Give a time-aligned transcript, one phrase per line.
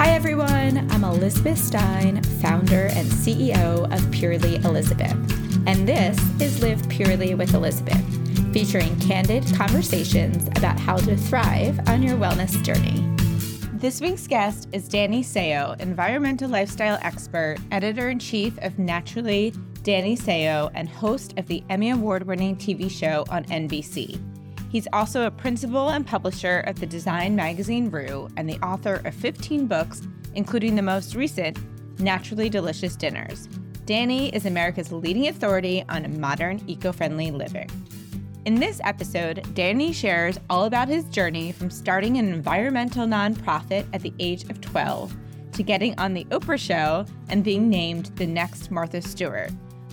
[0.00, 0.90] Hi, everyone.
[0.90, 5.12] I'm Elizabeth Stein, founder and CEO of Purely Elizabeth.
[5.66, 8.02] And this is Live Purely with Elizabeth,
[8.50, 13.04] featuring candid conversations about how to thrive on your wellness journey.
[13.78, 20.16] This week's guest is Danny Seo, environmental lifestyle expert, editor in chief of Naturally Danny
[20.16, 24.29] Seo, and host of the Emmy Award winning TV show on NBC.
[24.70, 29.14] He's also a principal and publisher of the design magazine Rue and the author of
[29.16, 30.02] 15 books,
[30.36, 31.58] including the most recent,
[31.98, 33.48] Naturally Delicious Dinners.
[33.84, 37.68] Danny is America's leading authority on modern eco friendly living.
[38.44, 44.02] In this episode, Danny shares all about his journey from starting an environmental nonprofit at
[44.02, 45.14] the age of 12
[45.54, 49.50] to getting on The Oprah Show and being named the next Martha Stewart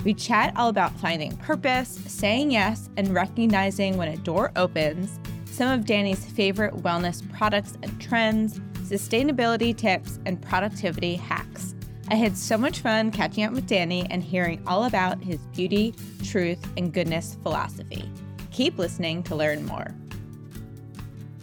[0.08, 5.70] we chat all about finding purpose, saying yes, and recognizing when a door opens, some
[5.70, 11.76] of Danny's favorite wellness products and trends, sustainability tips, and productivity hacks.
[12.08, 15.94] I had so much fun catching up with Danny and hearing all about his beauty,
[16.24, 18.10] truth, and goodness philosophy.
[18.52, 19.94] Keep listening to learn more.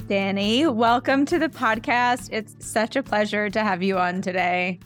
[0.09, 2.31] Danny, welcome to the podcast.
[2.33, 4.81] It's such a pleasure to have you on today.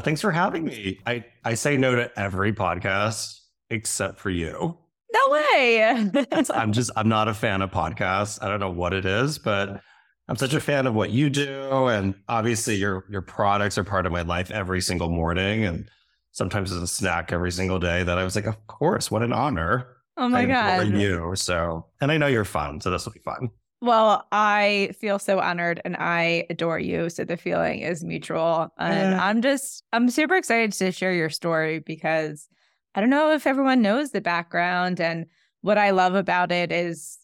[0.00, 0.98] Thanks for having me.
[1.06, 3.38] I, I say no to every podcast
[3.70, 4.76] except for you.
[5.12, 6.10] No way.
[6.50, 8.42] I'm just, I'm not a fan of podcasts.
[8.42, 9.80] I don't know what it is, but
[10.28, 11.86] I'm such a fan of what you do.
[11.86, 15.64] And obviously your, your products are part of my life every single morning.
[15.64, 15.88] And
[16.32, 19.32] sometimes as a snack every single day that I was like, of course, what an
[19.32, 19.86] honor.
[20.16, 20.88] Oh my God.
[20.88, 21.36] You.
[21.36, 22.80] So, and I know you're fun.
[22.80, 23.50] So this will be fun.
[23.82, 27.10] Well, I feel so honored and I adore you.
[27.10, 28.72] So the feeling is mutual.
[28.78, 32.48] And uh, I'm just, I'm super excited to share your story because
[32.94, 35.00] I don't know if everyone knows the background.
[35.00, 35.26] And
[35.60, 37.18] what I love about it is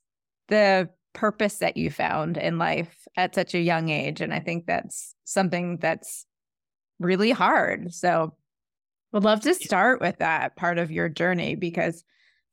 [0.48, 4.20] the purpose that you found in life at such a young age.
[4.20, 6.26] And I think that's something that's
[6.98, 7.94] really hard.
[7.94, 8.34] So
[9.12, 12.04] would love to start with that part of your journey because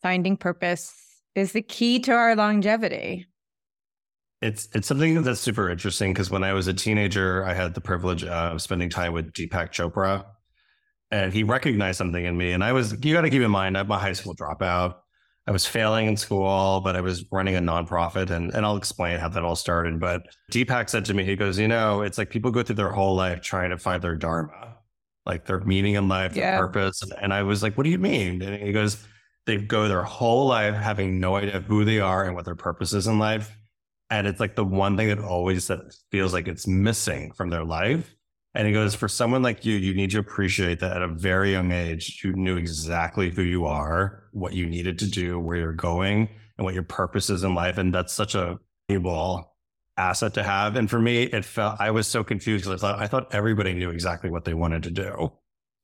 [0.01, 0.93] finding purpose
[1.35, 3.25] is the key to our longevity.
[4.41, 7.81] It's it's something that's super interesting because when I was a teenager, I had the
[7.81, 10.25] privilege of spending time with Deepak Chopra,
[11.11, 12.53] and he recognized something in me.
[12.53, 14.95] And I was you got to keep in mind I'm a high school dropout.
[15.45, 19.19] I was failing in school, but I was running a nonprofit, and and I'll explain
[19.19, 19.99] how that all started.
[19.99, 20.21] But
[20.53, 23.15] Deepak said to me, he goes, you know, it's like people go through their whole
[23.15, 24.77] life trying to find their dharma,
[25.25, 26.51] like their meaning in life, yeah.
[26.51, 27.03] their purpose.
[27.21, 28.41] And I was like, what do you mean?
[28.41, 29.05] And he goes,
[29.45, 32.93] they go their whole life having no idea who they are and what their purpose
[32.93, 33.53] is in life
[34.09, 35.79] and it's like the one thing that always that
[36.11, 38.15] feels like it's missing from their life.
[38.55, 41.51] And he goes, for someone like you, you need to appreciate that at a very
[41.51, 45.73] young age, you knew exactly who you are, what you needed to do, where you're
[45.73, 47.77] going, and what your purpose is in life.
[47.77, 49.55] And that's such a valuable
[49.97, 50.75] asset to have.
[50.75, 53.73] And for me, it felt I was so confused because I thought I thought everybody
[53.73, 55.31] knew exactly what they wanted to do.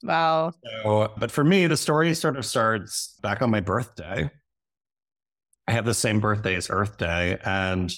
[0.02, 0.52] Wow.
[0.84, 4.30] So, but for me, the story sort of starts back on my birthday.
[5.68, 7.38] I have the same birthday as Earth Day.
[7.44, 7.92] And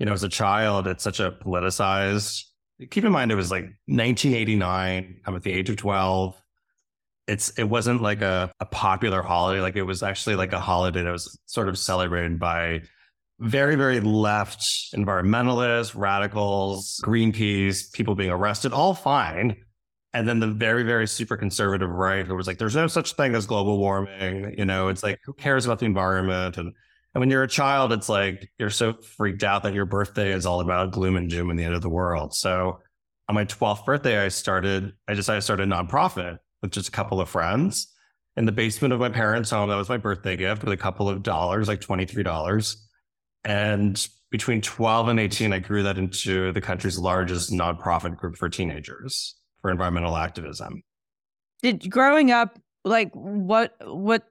[0.00, 2.44] you know, as a child, it's such a politicized.
[2.90, 5.20] Keep in mind, it was like 1989.
[5.26, 6.42] I'm at the age of 12.
[7.28, 9.60] It's it wasn't like a, a popular holiday.
[9.60, 12.80] Like it was actually like a holiday that was sort of celebrated by
[13.40, 14.62] very, very left
[14.94, 19.54] environmentalists, radicals, Greenpeace, people being arrested, all fine.
[20.14, 23.34] And then the very, very super conservative right who was like, there's no such thing
[23.34, 24.54] as global warming.
[24.56, 26.56] You know, it's like, who cares about the environment?
[26.56, 26.72] And
[27.14, 30.46] and when you're a child, it's like you're so freaked out that your birthday is
[30.46, 32.34] all about gloom and doom and the end of the world.
[32.34, 32.78] So
[33.28, 36.92] on my 12th birthday, I started, I decided to start a nonprofit with just a
[36.92, 37.92] couple of friends
[38.36, 39.68] in the basement of my parents' home.
[39.68, 42.76] That was my birthday gift with a couple of dollars, like $23.
[43.44, 48.48] And between 12 and 18, I grew that into the country's largest nonprofit group for
[48.48, 50.82] teenagers for environmental activism.
[51.62, 54.24] Did growing up, like what what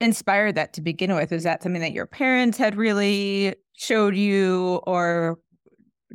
[0.00, 1.30] inspired that to begin with?
[1.30, 5.38] Was that something that your parents had really showed you, or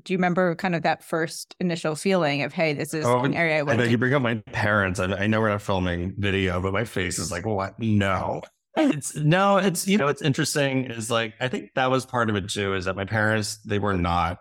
[0.04, 3.34] do you remember kind of that first initial feeling of, hey, this is oh, an
[3.34, 3.90] area I want to...
[3.90, 5.00] You bring up my parents.
[5.00, 7.80] I, I know we're not filming video, but my face is like, what?
[7.80, 8.42] No.
[8.78, 12.38] It's no, it's you know, it's interesting is like I think that was part of
[12.38, 14.38] it too, is that my parents, they were not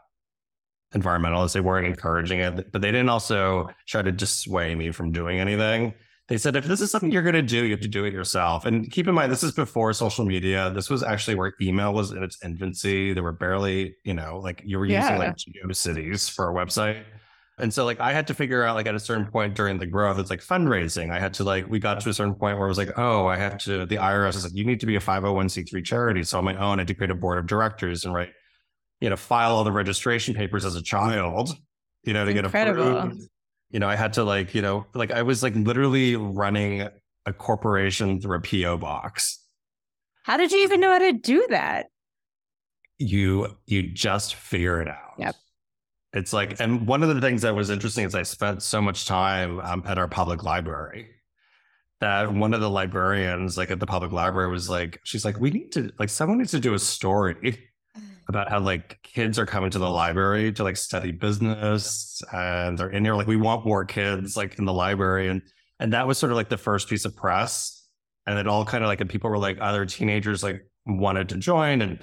[0.94, 1.52] environmentalists.
[1.52, 5.94] They weren't encouraging it, but they didn't also try to dissuade me from doing anything
[6.30, 8.12] they said if this is something you're going to do, you have to do it
[8.12, 8.64] yourself.
[8.64, 10.70] And keep in mind, this is before social media.
[10.70, 13.12] This was actually where email was in its infancy.
[13.12, 15.02] There were barely, you know, like you were yeah.
[15.02, 17.02] using like GeoCities for a website.
[17.58, 19.86] And so like I had to figure out like at a certain point during the
[19.86, 21.10] growth, it's like fundraising.
[21.10, 23.26] I had to like, we got to a certain point where it was like, oh,
[23.26, 26.22] I have to, the IRS is like, you need to be a 501c3 charity.
[26.22, 28.30] So on my own, I had to create a board of directors and write,
[29.00, 31.50] you know, file all the registration papers as a child,
[32.04, 32.84] you know, to Incredible.
[32.84, 33.28] get approved
[33.70, 36.88] You know, I had to like, you know, like I was like literally running
[37.26, 39.38] a corporation through a PO box.
[40.24, 41.86] How did you even know how to do that?
[42.98, 45.14] You you just figure it out.
[45.18, 45.36] Yep.
[46.12, 49.06] It's like, and one of the things that was interesting is I spent so much
[49.06, 51.08] time um, at our public library
[52.00, 55.50] that one of the librarians, like at the public library, was like, she's like, we
[55.50, 57.69] need to, like, someone needs to do a story
[58.30, 62.88] about how like kids are coming to the library to like study business and they're
[62.88, 65.28] in here like we want more kids like in the library.
[65.28, 65.42] And
[65.78, 67.86] and that was sort of like the first piece of press.
[68.26, 71.36] And it all kind of like and people were like other teenagers like wanted to
[71.36, 71.82] join.
[71.82, 71.98] And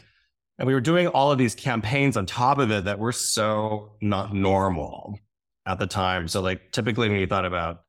[0.59, 3.95] and we were doing all of these campaigns on top of it that were so
[4.01, 5.17] not normal
[5.65, 6.27] at the time.
[6.27, 7.83] So like typically when you thought about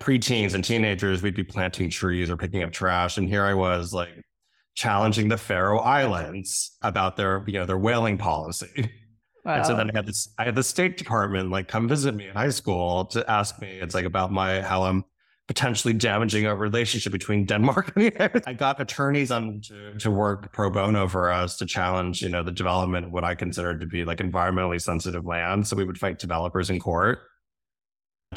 [0.00, 3.18] preteens and teenagers we'd be planting trees or picking up trash.
[3.18, 4.22] And here i was like
[4.74, 8.70] challenging the Faroe Islands about their, you know, their whaling policy.
[8.76, 8.88] Wow.
[9.44, 12.28] And so then I had this, I had the State Department like come visit me
[12.28, 15.04] in high school to ask me, it's like about my how I'm
[15.48, 20.52] potentially damaging a relationship between Denmark and the I got attorneys on to, to work
[20.52, 23.86] pro bono for us to challenge, you know, the development of what I considered to
[23.86, 25.66] be like environmentally sensitive land.
[25.66, 27.18] So we would fight developers in court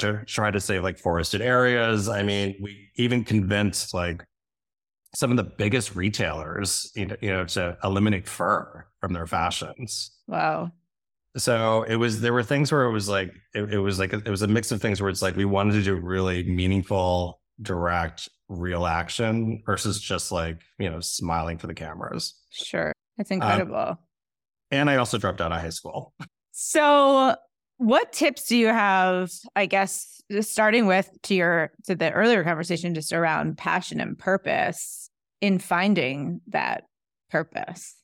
[0.00, 2.08] to try to save like forested areas.
[2.08, 4.24] I mean, we even convinced like
[5.16, 10.10] some of the biggest retailers, you know, you know, to eliminate fur from their fashions.
[10.26, 10.72] Wow.
[11.38, 14.28] So it was there were things where it was like it, it was like it
[14.28, 18.28] was a mix of things where it's like we wanted to do really meaningful, direct,
[18.50, 22.34] real action versus just like you know smiling for the cameras.
[22.50, 23.74] Sure, it's um, incredible.
[23.74, 23.98] Um,
[24.70, 26.12] and I also dropped out of high school.
[26.52, 27.36] So,
[27.78, 29.30] what tips do you have?
[29.54, 34.18] I guess uh, starting with to your to the earlier conversation, just around passion and
[34.18, 36.84] purpose in finding that
[37.30, 37.94] purpose?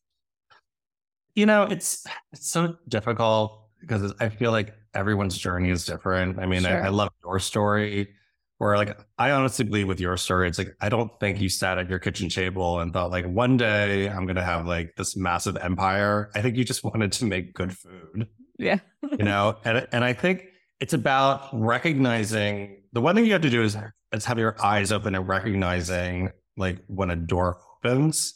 [1.35, 6.39] You know, it's it's so difficult because I feel like everyone's journey is different.
[6.39, 6.83] I mean, sure.
[6.83, 8.15] I, I love your story
[8.59, 11.79] where like I honestly believe with your story, it's like I don't think you sat
[11.79, 15.57] at your kitchen table and thought like one day I'm gonna have like this massive
[15.57, 16.31] empire.
[16.35, 18.29] I think you just wanted to make good food.
[18.63, 18.79] Yeah.
[19.19, 20.45] you know, and and I think
[20.81, 23.77] it's about recognizing the one thing you have to do is
[24.13, 28.35] is have your eyes open and recognizing like when a door opens,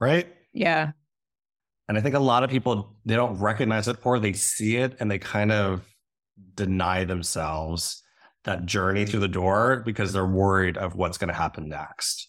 [0.00, 0.26] right?
[0.52, 0.92] Yeah.
[1.88, 4.96] And I think a lot of people they don't recognize it or they see it
[5.00, 5.86] and they kind of
[6.54, 8.02] deny themselves
[8.44, 12.28] that journey through the door because they're worried of what's going to happen next.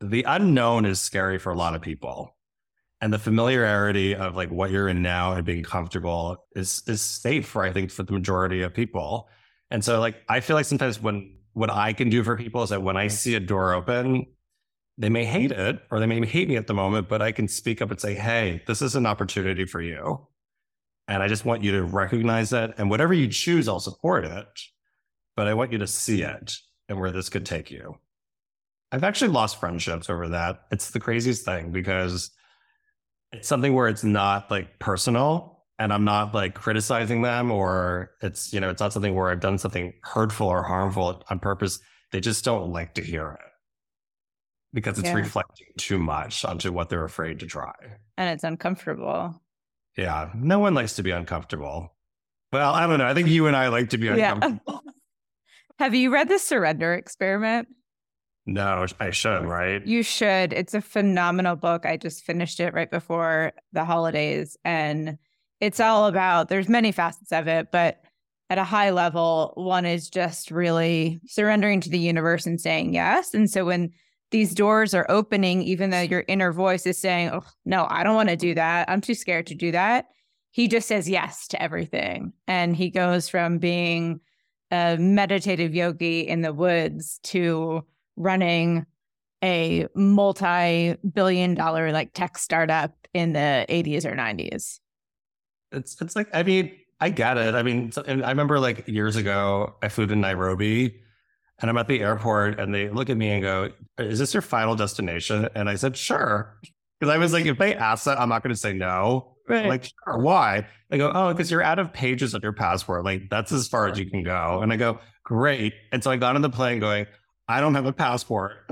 [0.00, 2.35] The unknown is scary for a lot of people.
[3.00, 7.46] And the familiarity of like what you're in now and being comfortable is is safe
[7.46, 9.28] for I think for the majority of people.
[9.70, 12.70] And so like I feel like sometimes when what I can do for people is
[12.70, 14.26] that when I see a door open,
[14.98, 17.48] they may hate it or they may hate me at the moment, but I can
[17.48, 20.26] speak up and say, Hey, this is an opportunity for you.
[21.08, 24.46] And I just want you to recognize that And whatever you choose, I'll support it.
[25.36, 26.54] But I want you to see it
[26.88, 27.98] and where this could take you.
[28.92, 30.62] I've actually lost friendships over that.
[30.70, 32.30] It's the craziest thing because
[33.32, 38.52] it's something where it's not like personal and I'm not like criticizing them or it's,
[38.52, 41.80] you know, it's not something where I've done something hurtful or harmful on purpose.
[42.12, 43.46] They just don't like to hear it
[44.72, 45.14] because it's yeah.
[45.14, 47.72] reflecting too much onto what they're afraid to try.
[48.16, 49.42] And it's uncomfortable.
[49.96, 50.30] Yeah.
[50.34, 51.94] No one likes to be uncomfortable.
[52.52, 53.06] Well, I don't know.
[53.06, 54.60] I think you and I like to be uncomfortable.
[54.66, 54.90] Yeah.
[55.78, 57.68] Have you read the surrender experiment?
[58.46, 59.84] No, I should, right?
[59.84, 60.52] You should.
[60.52, 61.84] It's a phenomenal book.
[61.84, 65.18] I just finished it right before the holidays and
[65.60, 68.00] it's all about there's many facets of it but
[68.50, 73.34] at a high level one is just really surrendering to the universe and saying yes
[73.34, 73.90] and so when
[74.30, 78.14] these doors are opening even though your inner voice is saying oh no i don't
[78.14, 80.06] want to do that i'm too scared to do that
[80.50, 84.20] he just says yes to everything and he goes from being
[84.70, 87.84] a meditative yogi in the woods to
[88.16, 88.86] running
[89.44, 94.80] a multi-billion dollar like tech startup in the 80s or 90s
[95.72, 97.54] it's it's like I mean I get it.
[97.54, 100.98] I mean, I remember like years ago I flew to Nairobi,
[101.60, 104.40] and I'm at the airport, and they look at me and go, "Is this your
[104.40, 106.58] final destination?" And I said, "Sure,"
[106.98, 109.36] because I was like, if they ask that, I'm not going to say no.
[109.48, 109.66] Right.
[109.66, 110.66] Like, sure, why?
[110.90, 113.04] They go, oh, because you're out of pages on your passport.
[113.04, 114.60] Like, that's as far as you can go.
[114.60, 115.72] And I go, great.
[115.92, 117.06] And so I got on the plane going,
[117.48, 118.70] I don't have a passport.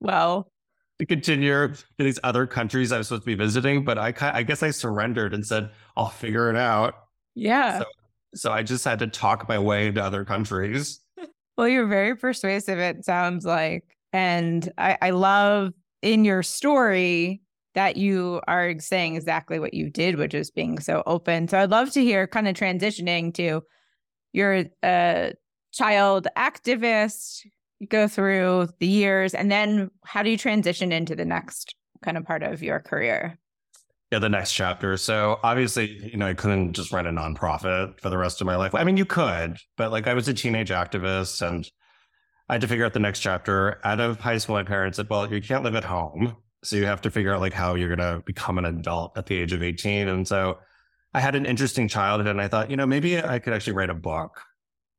[0.00, 0.50] Well,
[0.98, 4.42] to continue to these other countries I was supposed to be visiting, but I I
[4.42, 6.94] guess I surrendered and said I'll figure it out.
[7.34, 7.78] Yeah.
[7.80, 7.84] So,
[8.34, 11.00] so I just had to talk my way into other countries.
[11.56, 12.78] Well, you're very persuasive.
[12.78, 15.72] It sounds like, and I, I love
[16.02, 17.40] in your story
[17.74, 21.48] that you are saying exactly what you did, which is being so open.
[21.48, 23.62] So I'd love to hear kind of transitioning to
[24.32, 25.30] you're a uh,
[25.72, 27.46] child activist,
[27.88, 32.24] go through the years, and then how do you transition into the next kind of
[32.24, 33.38] part of your career?
[34.12, 34.96] Yeah, the next chapter.
[34.96, 38.54] So obviously, you know, I couldn't just run a nonprofit for the rest of my
[38.54, 38.74] life.
[38.74, 41.68] I mean, you could, but like I was a teenage activist and
[42.48, 43.80] I had to figure out the next chapter.
[43.82, 46.36] Out of high school, my parents said, well, you can't live at home.
[46.62, 49.26] So you have to figure out like how you're going to become an adult at
[49.26, 50.06] the age of 18.
[50.06, 50.58] And so
[51.12, 53.90] I had an interesting childhood and I thought, you know, maybe I could actually write
[53.90, 54.40] a book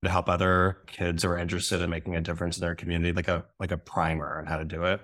[0.04, 3.28] to help other kids who are interested in making a difference in their community, like
[3.28, 5.02] a like a primer on how to do it.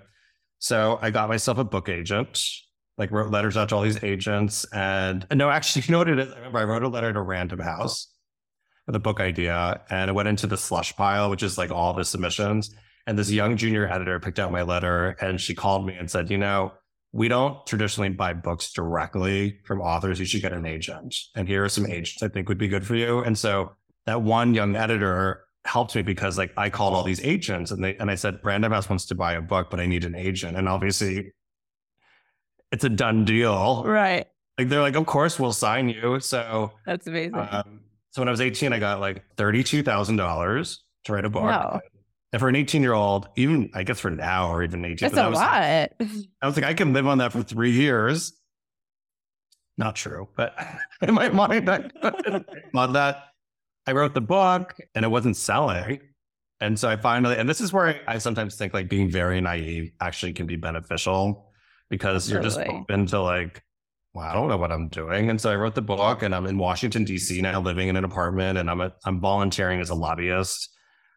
[0.59, 2.39] So I got myself a book agent,
[2.97, 4.65] like wrote letters out to all these agents.
[4.73, 6.31] And no, actually, you know what it is?
[6.31, 8.13] I remember I wrote a letter to Random House
[8.85, 11.93] with a book idea and it went into the slush pile, which is like all
[11.93, 12.73] the submissions.
[13.07, 16.29] And this young junior editor picked out my letter and she called me and said,
[16.29, 16.71] you know,
[17.12, 20.19] we don't traditionally buy books directly from authors.
[20.19, 21.15] You should get an agent.
[21.35, 23.19] And here are some agents I think would be good for you.
[23.19, 23.73] And so
[24.05, 27.95] that one young editor helped me because like I called all these agents and they
[27.98, 30.57] and I said, Random House wants to buy a book, but I need an agent.
[30.57, 31.31] And obviously
[32.72, 33.83] it's a done deal.
[33.86, 34.25] Right.
[34.57, 36.19] Like they're like, of course we'll sign you.
[36.19, 37.36] So that's amazing.
[37.36, 37.81] Um,
[38.12, 41.43] so when I was 18, I got like $32,000 to write a book.
[41.43, 41.81] Wow.
[42.31, 45.17] And for an 18 year old, even I guess for now or even 18, that's
[45.17, 45.62] a was, lot.
[45.62, 45.89] I
[46.43, 48.33] was like, I can live on that for three years.
[49.77, 50.55] Not true, but
[51.01, 51.89] in my mind, I
[52.74, 53.24] on that.
[53.85, 55.99] I wrote the book and it wasn't selling.
[56.61, 59.41] And so I finally, and this is where I, I sometimes think like being very
[59.41, 61.51] naive actually can be beneficial
[61.89, 63.61] because you're just open to like,
[64.13, 65.29] well, I don't know what I'm doing.
[65.29, 68.05] And so I wrote the book and I'm in Washington, DC now living in an
[68.05, 70.69] apartment and I'm a, I'm volunteering as a lobbyist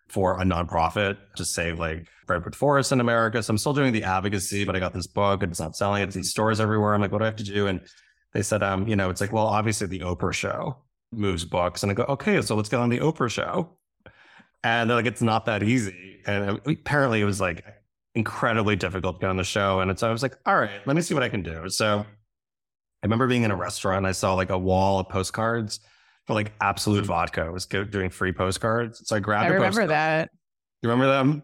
[0.09, 3.43] for a nonprofit to save like redwood forests in America.
[3.43, 6.03] So I'm still doing the advocacy, but I got this book and it's not selling.
[6.03, 6.95] It's in stores everywhere.
[6.95, 7.67] I'm like, what do I have to do?
[7.67, 7.81] And
[8.33, 10.79] they said, um, you know, it's like, well, obviously the Oprah show
[11.17, 11.83] moves books.
[11.83, 13.71] And I go, okay, so let's get on the Oprah show.
[14.63, 16.21] And they're like, it's not that easy.
[16.27, 17.65] And uh, apparently it was like
[18.15, 19.81] incredibly difficult to get on the show.
[19.81, 21.69] And so I was like, all right, let me see what I can do.
[21.69, 25.81] So I remember being in a restaurant and I saw like a wall of postcards
[26.27, 27.09] for like Absolut hmm.
[27.09, 27.43] Vodka.
[27.43, 29.07] I was doing free postcards.
[29.07, 29.91] So I grabbed I remember postcard.
[29.91, 30.31] that.
[30.83, 31.43] You remember them?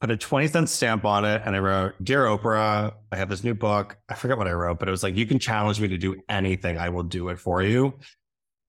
[0.00, 3.42] Put a 20 cent stamp on it and I wrote, Dear Oprah, I have this
[3.42, 3.96] new book.
[4.08, 6.22] I forget what I wrote, but it was like, you can challenge me to do
[6.28, 6.78] anything.
[6.78, 7.98] I will do it for you.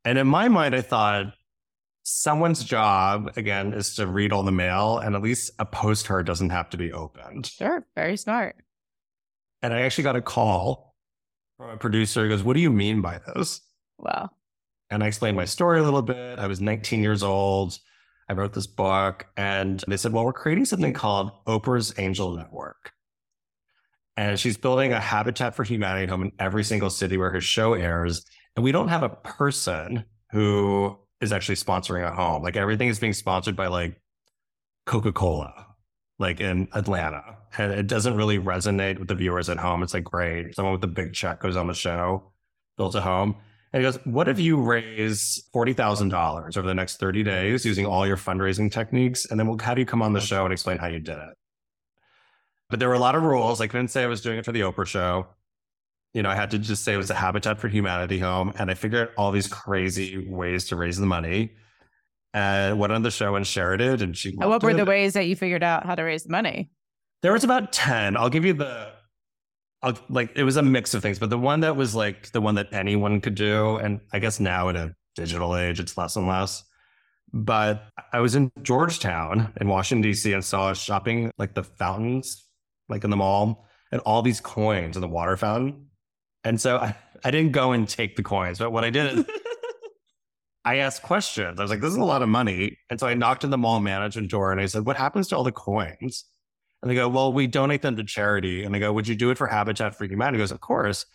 [0.03, 1.34] And in my mind, I thought,
[2.03, 6.50] someone's job again is to read all the mail and at least a postcard doesn't
[6.50, 7.46] have to be opened.
[7.46, 8.55] Sure very smart.
[9.62, 10.96] And i actually got a call
[11.58, 13.62] from a producer who goes what do you mean by this?
[13.98, 14.29] Wow.
[14.89, 16.39] And i explained my story a little bit.
[16.39, 17.77] I was 19 years old.
[18.27, 22.93] I wrote this book and they said well we're creating something called oprah's angel network.
[24.17, 27.74] And she's building a habitat for humanity home in every single city where her show
[27.74, 32.43] airs and we don't have a person who is actually sponsoring a home.
[32.43, 34.00] Like everything is being sponsored by like
[34.86, 35.67] Coca Cola,
[36.20, 37.38] like in Atlanta.
[37.58, 39.84] And it doesn't really resonate with the viewers at home.
[39.84, 42.31] It's like, great, someone with a big check goes on the show,
[42.77, 43.36] builds a home.
[43.74, 48.05] And he goes, What if you raise $40,000 over the next 30 days using all
[48.05, 49.25] your fundraising techniques?
[49.25, 51.38] And then we'll have you come on the show and explain how you did it.
[52.70, 53.62] But there were a lot of rules.
[53.62, 55.27] I couldn't say I was doing it for the Oprah show
[56.13, 58.53] you know, I had to just say it was a Habitat for Humanity home.
[58.58, 61.53] And I figured out all these crazy ways to raise the money
[62.34, 64.01] and went on the show and shared it.
[64.01, 64.77] And she, what were it.
[64.77, 66.70] the ways that you figured out how to raise the money?
[67.22, 68.18] There was about 10.
[68.18, 68.91] I'll give you the,
[69.82, 72.41] I'll, like, it was a mix of things, but the one that was like the
[72.41, 73.77] one that anyone could do.
[73.77, 76.63] And I guess now in a digital age, it's less and less.
[77.34, 82.46] But I was in Georgetown in Washington, D.C., and saw shopping like the fountains,
[82.89, 85.88] like in the mall, and all these coins in the water fountain.
[86.44, 89.26] And so I, I didn't go and take the coins, but what I did is
[90.66, 91.60] I asked questions.
[91.60, 92.78] I was like, this is a lot of money.
[92.90, 95.38] And so I knocked on the mall management door and I said, what happens to
[95.38, 96.26] all the coins?
[96.82, 98.64] And they go, well, we donate them to charity.
[98.64, 100.38] And I go, would you do it for Habitat for Humanity?
[100.38, 101.06] He goes, of course.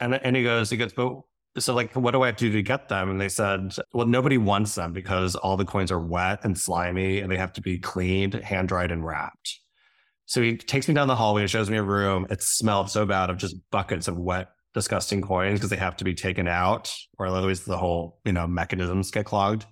[0.00, 1.22] And, and he goes, he goes, but
[1.58, 3.10] so like, what do I have to do to get them?
[3.10, 7.20] And they said, well, nobody wants them because all the coins are wet and slimy
[7.20, 9.60] and they have to be cleaned, hand dried and wrapped.
[10.26, 12.26] So he takes me down the hallway and shows me a room.
[12.30, 16.04] It smelled so bad of just buckets of wet disgusting coins because they have to
[16.04, 19.64] be taken out, or otherwise the whole you know mechanisms get clogged.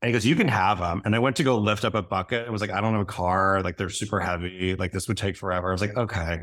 [0.00, 2.02] And he goes, "You can have them." And I went to go lift up a
[2.02, 2.46] bucket.
[2.46, 3.62] It was like, "I don't have a car.
[3.62, 4.74] Like they're super heavy.
[4.74, 6.38] Like this would take forever." I was like, "Okay."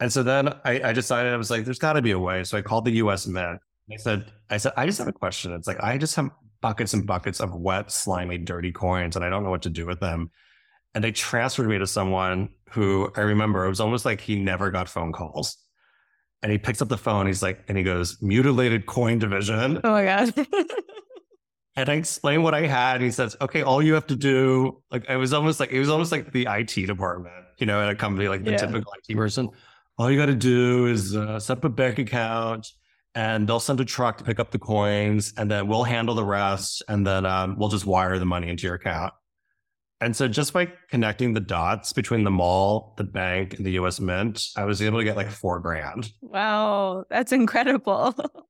[0.00, 2.42] And so then I, I decided I was like, "There's got to be a way."
[2.42, 3.28] So I called the U.S.
[3.28, 3.60] Mint.
[3.92, 5.52] I said, "I said I just have a question.
[5.52, 9.30] It's like I just have buckets and buckets of wet, slimy, dirty coins, and I
[9.30, 10.32] don't know what to do with them."
[10.94, 14.72] And they transferred me to someone who I remember it was almost like he never
[14.72, 15.61] got phone calls
[16.42, 17.26] and he picks up the phone.
[17.26, 19.80] He's like, and he goes, mutilated coin division.
[19.84, 20.32] Oh my God.
[21.74, 22.96] And I explained what I had.
[22.96, 25.78] And he says, okay, all you have to do, like, I was almost like, it
[25.78, 28.58] was almost like the IT department, you know, at a company, like the Yeah.
[28.58, 29.48] typical IT person.
[29.96, 32.66] All you got to do is uh, set up a bank account
[33.14, 36.24] and they'll send a truck to pick up the coins and then we'll handle the
[36.24, 36.82] rest.
[36.88, 39.14] And then um, we'll just wire the money into your account.
[40.02, 44.00] And so just by connecting the dots between the mall, the bank, and the US
[44.00, 46.10] Mint, I was able to get like four grand.
[46.20, 48.14] Wow, that's incredible.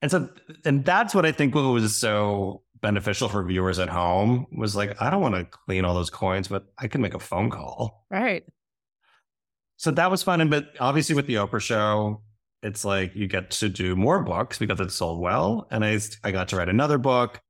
[0.00, 0.28] And so,
[0.64, 5.10] and that's what I think was so beneficial for viewers at home was like, I
[5.10, 8.06] don't want to clean all those coins, but I can make a phone call.
[8.08, 8.44] right.
[9.76, 10.40] So that was fun.
[10.40, 12.22] And but obviously with the Oprah show,
[12.62, 15.66] it's like you get to do more books because it sold well.
[15.70, 17.40] And I I got to write another book.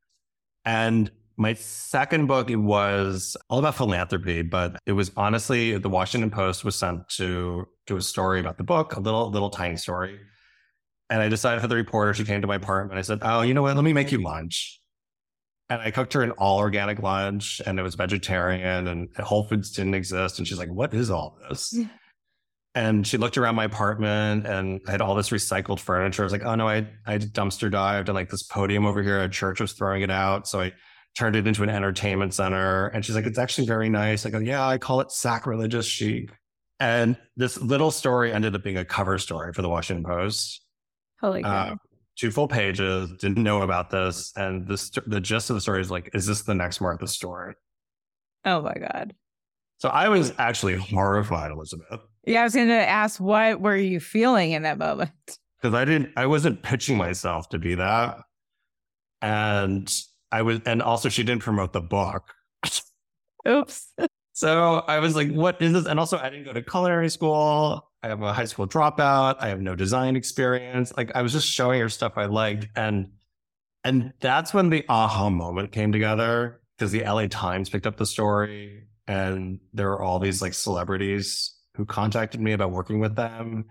[0.65, 6.31] And my second book it was all about philanthropy, but it was honestly the Washington
[6.31, 10.19] Post was sent to do a story about the book, a little little tiny story.
[11.09, 12.99] And I decided for the reporter, she came to my apartment.
[12.99, 13.77] I said, Oh, you know what?
[13.77, 14.81] Let me make you lunch.
[15.71, 19.71] And I cooked her an all organic lunch and it was vegetarian and Whole Foods
[19.71, 20.39] didn't exist.
[20.39, 21.73] And she's like, What is all this?
[21.73, 21.87] Yeah.
[22.75, 26.23] And she looked around my apartment and I had all this recycled furniture.
[26.23, 29.19] I was like, oh no, I, I dumpster dived and like this podium over here
[29.19, 30.47] at church was throwing it out.
[30.47, 30.73] So I
[31.17, 32.89] turned it into an entertainment center.
[32.89, 34.25] And she's like, it's actually very nice.
[34.25, 36.31] I go, yeah, I call it sacrilegious chic.
[36.81, 40.65] And this little story ended up being a cover story for the Washington Post.
[41.21, 41.73] Holy cow.
[41.73, 41.75] Uh,
[42.17, 44.33] two full pages, didn't know about this.
[44.37, 47.07] And the, st- the gist of the story is like, is this the next Martha
[47.07, 47.55] story?
[48.45, 49.15] oh my God.
[49.79, 52.01] So I was actually horrified, Elizabeth.
[52.25, 55.11] Yeah, I was going to ask, what were you feeling in that moment?
[55.61, 58.19] because I didn't, I wasn't pitching myself to be that.
[59.21, 59.93] And
[60.31, 62.35] I was, and also she didn't promote the book.
[63.47, 63.93] Oops.
[64.39, 65.87] So I was like, what is this?
[65.87, 67.91] And also, I didn't go to culinary school.
[68.05, 69.35] I have a high school dropout.
[69.41, 70.93] I have no design experience.
[70.97, 72.69] Like, I was just showing her stuff I liked.
[72.77, 73.09] And,
[73.83, 78.07] and that's when the aha moment came together because the LA Times picked up the
[78.07, 83.65] story and there were all these like celebrities who contacted me about working with them.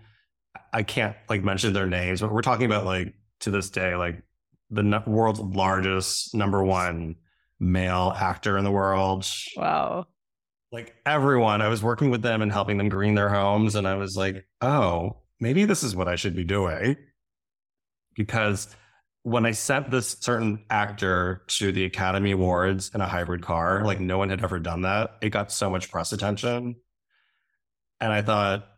[0.74, 4.22] I can't like mention their names, but we're talking about like to this day, like
[4.70, 7.16] the world's largest number one
[7.60, 9.26] male actor in the world.
[9.56, 10.06] Wow.
[10.70, 13.74] Like everyone, I was working with them and helping them green their homes.
[13.74, 16.96] And I was like, oh, maybe this is what I should be doing.
[18.14, 18.74] Because
[19.22, 24.00] when I sent this certain actor to the Academy Awards in a hybrid car, like
[24.00, 26.76] no one had ever done that, it got so much press attention.
[28.00, 28.68] And I thought,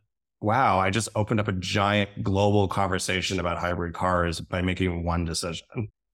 [0.40, 5.24] wow, I just opened up a giant global conversation about hybrid cars by making one
[5.24, 5.66] decision.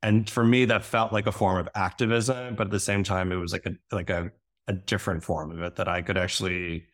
[0.03, 3.33] And for me, that felt like a form of activism, but at the same time,
[3.33, 4.31] it was like a like a,
[4.69, 6.87] a different form of it that I could actually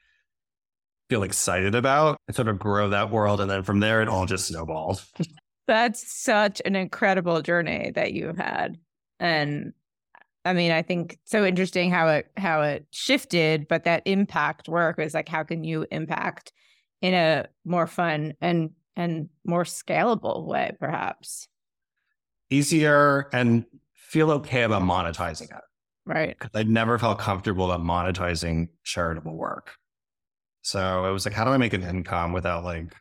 [1.09, 3.41] feel excited about and sort of grow that world.
[3.41, 5.05] And then from there, it all just snowballed.
[5.67, 8.79] That's such an incredible journey that you've had.
[9.21, 9.73] And
[10.45, 14.99] I mean, I think so interesting how it how it shifted, but that impact work
[14.99, 16.53] was like how can you impact
[17.03, 21.49] in a more fun and and more scalable way, perhaps.
[22.51, 25.65] Easier and feel okay about monetizing it.
[26.05, 26.37] Right.
[26.37, 29.71] because I never felt comfortable about monetizing charitable work.
[30.63, 32.93] So it was like, how do I make an income without like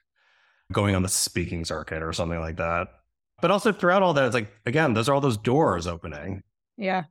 [0.71, 2.89] going on the speaking circuit or something like that?
[3.41, 6.43] But also throughout all that, it's like, again, those are all those doors opening.
[6.77, 7.05] Yeah.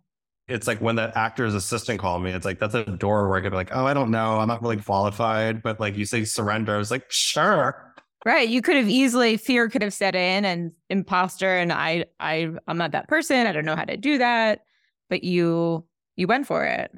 [0.50, 3.42] It's like when the actor's assistant called me, it's like, that's a door where I
[3.42, 4.40] could be like, oh, I don't know.
[4.40, 5.62] I'm not really qualified.
[5.62, 6.74] But like you say surrender.
[6.74, 7.94] I was like, sure.
[8.24, 8.48] Right.
[8.48, 12.76] You could have easily fear could have set in and imposter and I I I'm
[12.76, 13.46] not that person.
[13.46, 14.60] I don't know how to do that.
[15.08, 15.86] But you
[16.16, 16.90] you went for it.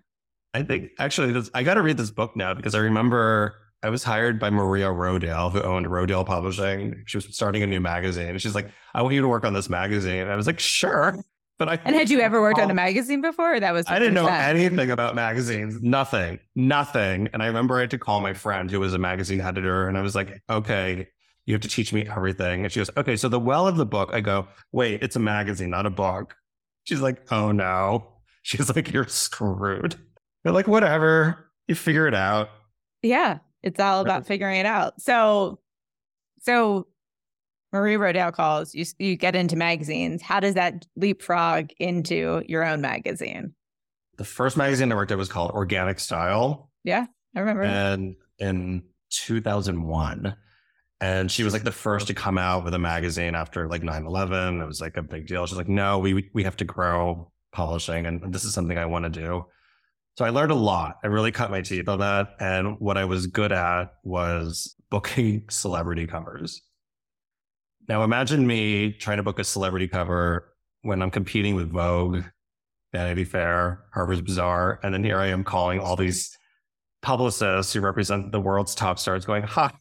[0.54, 3.88] I think actually, this, I got to read this book now because I remember I
[3.88, 7.02] was hired by Maria Rodale, who owned Rodale Publishing.
[7.06, 8.28] She was starting a new magazine.
[8.28, 10.22] And she's like, I want you to work on this magazine.
[10.22, 11.18] And I was like, sure.
[11.58, 13.54] But I And had you ever worked on a magazine before?
[13.54, 17.28] Or that was I didn't know anything about magazines, nothing, nothing.
[17.32, 19.96] And I remember I had to call my friend who was a magazine editor, and
[19.96, 21.08] I was like, okay,
[21.46, 22.64] you have to teach me everything.
[22.64, 25.20] And she goes, okay, so the well of the book, I go, wait, it's a
[25.20, 26.34] magazine, not a book.
[26.84, 28.08] She's like, oh no.
[28.42, 29.94] She's like, you're screwed.
[30.42, 32.50] They're like, whatever, you figure it out.
[33.02, 35.00] Yeah, it's all about figuring it out.
[35.00, 35.60] So,
[36.40, 36.88] so
[37.72, 38.84] Marie Rodale calls you.
[38.98, 40.22] You get into magazines.
[40.22, 43.54] How does that leapfrog into your own magazine?
[44.18, 46.70] The first magazine I worked at was called Organic Style.
[46.84, 47.62] Yeah, I remember.
[47.62, 50.34] and in 2001
[51.00, 54.62] and she was like the first to come out with a magazine after like 9-11
[54.62, 58.06] it was like a big deal she's like no we we have to grow publishing
[58.06, 59.44] and this is something i want to do
[60.16, 63.04] so i learned a lot i really cut my teeth on that and what i
[63.04, 66.62] was good at was booking celebrity covers
[67.88, 72.22] now imagine me trying to book a celebrity cover when i'm competing with vogue
[72.92, 74.78] Vanity Fair, Harper's Bazaar.
[74.82, 76.36] And then here I am calling all these
[77.00, 79.72] publicists who represent the world's top stars going, hi,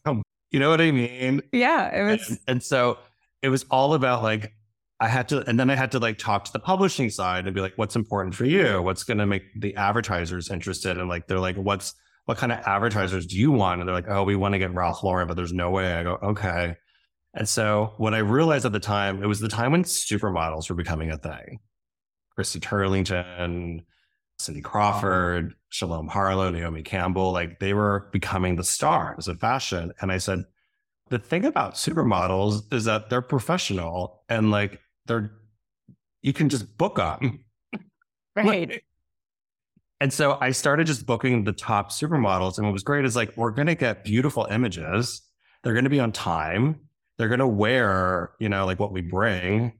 [0.50, 1.42] you know what I mean?
[1.52, 1.94] Yeah.
[1.94, 2.28] It was.
[2.28, 2.98] And, and so
[3.42, 4.52] it was all about like,
[4.98, 7.54] I had to, and then I had to like talk to the publishing side and
[7.54, 8.80] be like, what's important for you?
[8.80, 10.96] What's going to make the advertisers interested?
[10.96, 11.94] And like, they're like, what's,
[12.26, 13.80] what kind of advertisers do you want?
[13.80, 15.92] And they're like, oh, we want to get Ralph Lauren, but there's no way.
[15.92, 16.76] I go, okay.
[17.34, 20.76] And so what I realized at the time, it was the time when supermodels were
[20.76, 21.60] becoming a thing.
[22.34, 23.84] Christy Turlington,
[24.38, 29.92] Cindy Crawford, Shalom Harlow, Naomi Campbell, like they were becoming the stars of fashion.
[30.00, 30.44] And I said,
[31.08, 35.32] the thing about supermodels is that they're professional and like they're,
[36.22, 37.44] you can just book them.
[38.34, 38.82] Right.
[40.00, 42.56] And so I started just booking the top supermodels.
[42.56, 45.20] And what was great is like, we're going to get beautiful images.
[45.62, 46.80] They're going to be on time.
[47.22, 49.74] They're going to wear, you know, like what we bring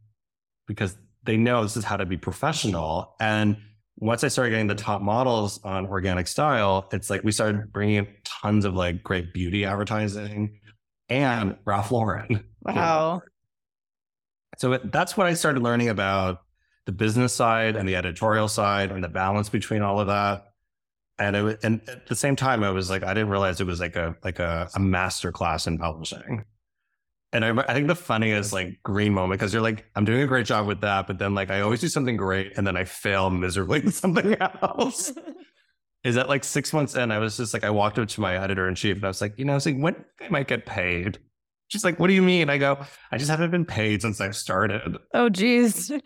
[0.69, 3.17] because they know this is how to be professional.
[3.19, 3.57] And
[3.97, 7.97] once I started getting the top models on organic style, it's like we started bringing
[7.97, 10.61] in tons of like great beauty advertising
[11.09, 12.45] and Ralph Lauren.
[12.65, 13.23] Wow.
[14.59, 16.43] So it, that's what I started learning about
[16.87, 20.53] the business side and the editorial side and the balance between all of that.
[21.19, 23.81] And it and at the same time, I was like, I didn't realize it was
[23.81, 26.45] like a like a, a master class in publishing.
[27.33, 30.27] And I, I think the funniest like green moment because you're like, I'm doing a
[30.27, 32.85] great job with that, but then like I always do something great and then I
[32.85, 35.13] fail miserably with something else.
[36.05, 38.37] is that like six months in, I was just like, I walked up to my
[38.37, 40.49] editor in chief and I was like, you know, I was like, when I might
[40.49, 41.19] get paid.
[41.69, 42.51] She's like, what do you mean?
[42.51, 44.99] I go, I just haven't been paid since I've started.
[45.15, 45.91] Oh, geez.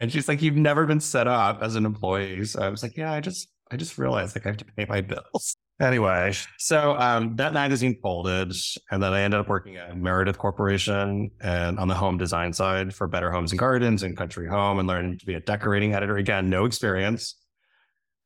[0.00, 2.44] And she's like, You've never been set up as an employee.
[2.46, 4.86] So I was like, Yeah, I just I just realized like I have to pay
[4.88, 5.56] my bills.
[5.80, 8.52] Anyway, so um, that magazine folded,
[8.90, 12.94] and then I ended up working at Meredith Corporation and on the home design side
[12.94, 16.18] for Better Homes and Gardens and Country Home, and learning to be a decorating editor.
[16.18, 17.34] Again, no experience,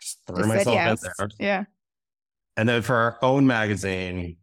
[0.00, 1.04] just threw just myself yes.
[1.04, 1.28] in there.
[1.38, 1.64] Yeah.
[2.56, 4.36] And then for our own magazine,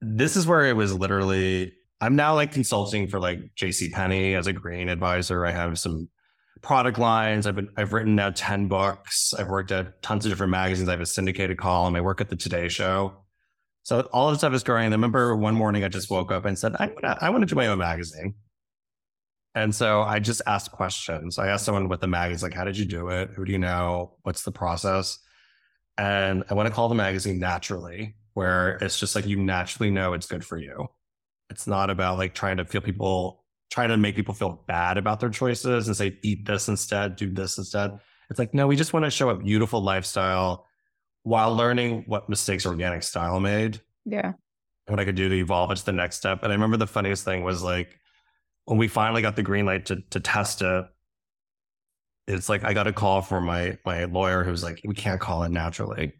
[0.00, 1.74] this is where it was literally.
[2.00, 3.90] I'm now like consulting for like J.C.
[3.90, 5.44] Penney as a green advisor.
[5.44, 6.08] I have some
[6.64, 7.46] product lines.
[7.46, 9.32] I've been I've written now 10 books.
[9.38, 10.88] I've worked at tons of different magazines.
[10.88, 11.94] I have a syndicated column.
[11.94, 13.14] I work at the Today Show.
[13.84, 14.86] So all of this stuff is growing.
[14.86, 17.42] I remember one morning I just woke up and said, I want to I want
[17.42, 18.34] to do my own magazine.
[19.54, 21.38] And so I just asked questions.
[21.38, 23.30] I asked someone with the magazine, like, how did you do it?
[23.30, 24.16] Who do you know?
[24.22, 25.18] What's the process?
[25.96, 30.12] And I want to call the magazine naturally, where it's just like you naturally know
[30.12, 30.88] it's good for you.
[31.50, 35.20] It's not about like trying to feel people trying to make people feel bad about
[35.20, 37.98] their choices and say, eat this instead, do this instead.
[38.30, 40.66] It's like, no, we just want to show a beautiful lifestyle
[41.22, 43.80] while learning what mistakes organic style made.
[44.04, 44.32] Yeah.
[44.86, 46.42] What I could do to evolve it to the next step.
[46.42, 47.98] And I remember the funniest thing was like
[48.66, 50.84] when we finally got the green light to to test it,
[52.26, 55.42] it's like I got a call from my my lawyer who's like, we can't call
[55.42, 56.12] it naturally.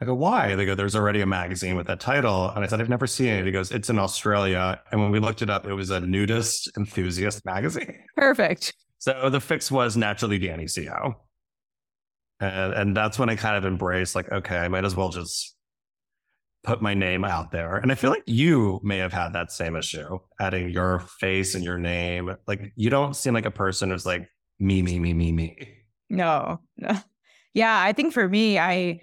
[0.00, 0.54] I go, why?
[0.54, 2.50] They go, there's already a magazine with that title.
[2.50, 3.44] And I said, I've never seen it.
[3.44, 4.80] He goes, it's in Australia.
[4.92, 7.98] And when we looked it up, it was a nudist enthusiast magazine.
[8.16, 8.74] Perfect.
[8.98, 11.14] So the fix was naturally Danny Seo.
[12.38, 15.56] And, and that's when I kind of embraced, like, okay, I might as well just
[16.62, 17.76] put my name out there.
[17.76, 21.64] And I feel like you may have had that same issue, adding your face and
[21.64, 22.36] your name.
[22.46, 24.28] Like, you don't seem like a person who's like,
[24.60, 25.56] me, me, me, me, me.
[26.08, 26.96] No, no.
[27.54, 29.00] Yeah, I think for me, I,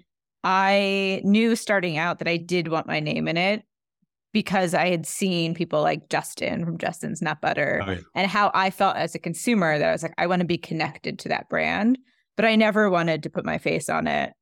[0.48, 3.64] I knew starting out that I did want my name in it
[4.32, 7.98] because I had seen people like Justin from Justin's Nut Butter oh, yeah.
[8.14, 10.56] and how I felt as a consumer that I was like, I want to be
[10.56, 11.98] connected to that brand.
[12.36, 14.34] But I never wanted to put my face on it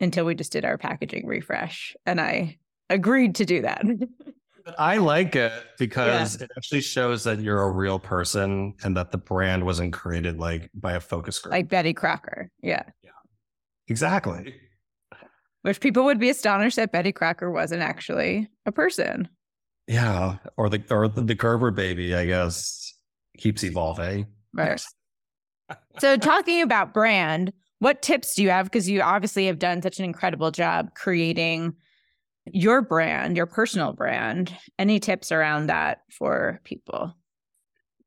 [0.00, 1.94] until we just did our packaging refresh.
[2.06, 2.56] And I
[2.88, 3.84] agreed to do that.
[4.64, 6.44] but I like it because yeah.
[6.44, 10.70] it actually shows that you're a real person and that the brand wasn't created like
[10.72, 11.52] by a focus group.
[11.52, 12.48] Like Betty Crocker.
[12.62, 12.84] Yeah.
[13.02, 13.10] Yeah.
[13.88, 14.54] Exactly.
[15.64, 19.30] Which people would be astonished that Betty Crocker wasn't actually a person.
[19.86, 22.94] Yeah, or the or the Gerber baby, I guess,
[23.38, 24.26] keeps evolving.
[24.52, 24.84] Right.
[25.98, 28.66] so, talking about brand, what tips do you have?
[28.66, 31.72] Because you obviously have done such an incredible job creating
[32.52, 34.54] your brand, your personal brand.
[34.78, 37.16] Any tips around that for people?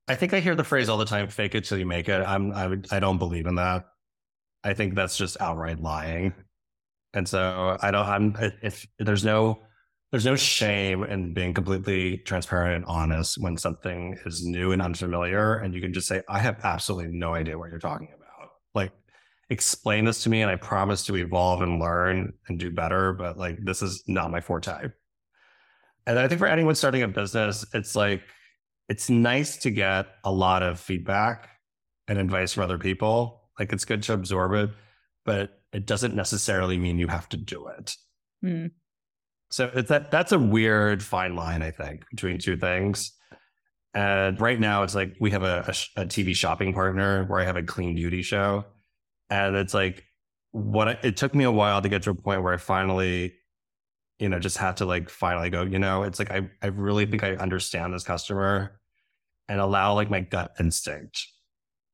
[0.08, 2.22] I think I hear the phrase all the time: "Fake it till you make it."
[2.22, 3.86] I'm I, would I don't believe in that.
[4.64, 6.36] I think that's just outright lying.
[7.18, 9.64] And so I don't, I'm, if there's no,
[10.12, 15.56] there's no shame in being completely transparent and honest when something is new and unfamiliar.
[15.56, 18.52] And you can just say, I have absolutely no idea what you're talking about.
[18.76, 18.92] Like,
[19.50, 23.14] explain this to me and I promise to evolve and learn and do better.
[23.14, 24.92] But like, this is not my forte.
[26.06, 28.22] And I think for anyone starting a business, it's like,
[28.90, 31.50] it's nice to get a lot of feedback
[32.08, 34.70] and advice from other people Like it's good to absorb it,
[35.28, 37.96] but it doesn't necessarily mean you have to do it.
[38.44, 38.72] Mm.
[39.52, 43.12] So it's that that's a weird fine line, I think, between two things.
[43.94, 47.44] And right now, it's like we have a, a, a TV shopping partner where I
[47.44, 48.66] have a clean beauty show,
[49.30, 50.04] and it's like
[50.52, 53.34] what I, it took me a while to get to a point where I finally,
[54.20, 55.64] you know, just had to like finally go.
[55.64, 58.80] You know, it's like I I really think I understand this customer,
[59.50, 61.28] and allow like my gut instinct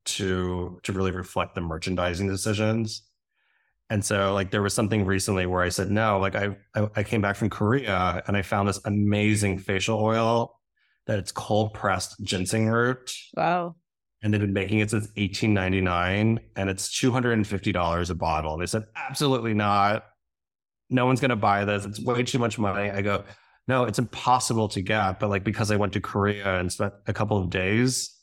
[0.06, 3.04] to to really reflect the merchandising decisions
[3.90, 7.04] and so like there was something recently where I said, no, like I, I, I
[7.04, 10.60] came back from Korea and I found this amazing facial oil
[11.06, 13.14] that it's cold pressed ginseng root.
[13.36, 13.76] Wow.
[14.22, 18.58] And they've been making it since 1899 and it's $250 a bottle.
[18.58, 20.06] They said, absolutely not.
[20.90, 21.86] No one's going to buy this.
[21.86, 22.90] It's way too much money.
[22.90, 23.26] I go,
[23.68, 25.20] no, it's impossible to get.
[25.20, 28.18] But like, because I went to Korea and spent a couple of days,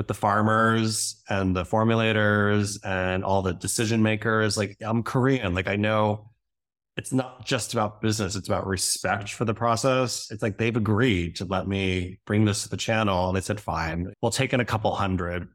[0.00, 4.56] with the farmers and the formulators and all the decision makers.
[4.56, 5.54] Like I'm Korean.
[5.54, 6.30] Like I know
[6.96, 10.30] it's not just about business, it's about respect for the process.
[10.30, 13.28] It's like they've agreed to let me bring this to the channel.
[13.28, 15.48] And they said, fine, we'll take in a couple hundred.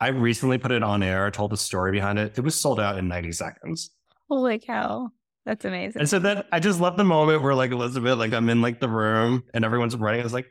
[0.00, 2.38] I recently put it on air, told the story behind it.
[2.38, 3.90] It was sold out in 90 seconds.
[4.30, 5.10] Holy cow.
[5.44, 6.00] That's amazing.
[6.00, 8.80] And so then I just love the moment where like Elizabeth, like I'm in like
[8.80, 10.22] the room and everyone's writing.
[10.22, 10.46] I was like,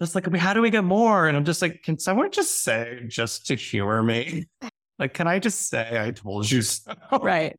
[0.00, 1.28] it's like, how do we get more?
[1.28, 4.46] And I'm just like, can someone just say, just to humor me?
[4.98, 6.92] Like, can I just say I told you so?
[7.22, 7.58] Right.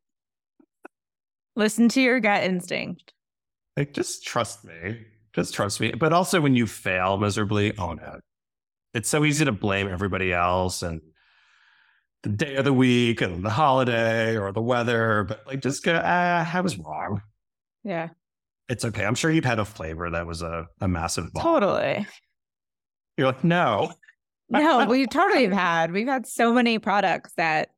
[1.55, 3.13] Listen to your gut instinct.
[3.75, 5.07] Like, just trust me.
[5.33, 5.91] Just trust me.
[5.91, 8.21] But also, when you fail miserably, own it.
[8.93, 11.01] It's so easy to blame everybody else and
[12.21, 15.25] the day of the week and the holiday or the weather.
[15.27, 17.23] But like, just go, ah, I was wrong.
[17.83, 18.09] Yeah.
[18.69, 19.03] It's okay.
[19.03, 21.43] I'm sure you've had a flavor that was a, a massive bomb.
[21.43, 22.05] Totally.
[23.21, 23.93] You're like, no.
[24.49, 25.91] no, we totally have had.
[25.91, 27.69] We've had so many products that,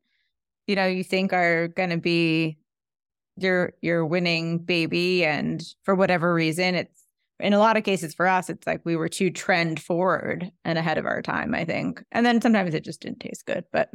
[0.68, 2.58] you know, you think are going to be
[3.36, 7.04] your your winning baby, and for whatever reason, it's
[7.42, 10.78] in a lot of cases for us, it's like we were too trend forward and
[10.78, 11.54] ahead of our time.
[11.54, 13.66] I think, and then sometimes it just didn't taste good.
[13.74, 13.90] But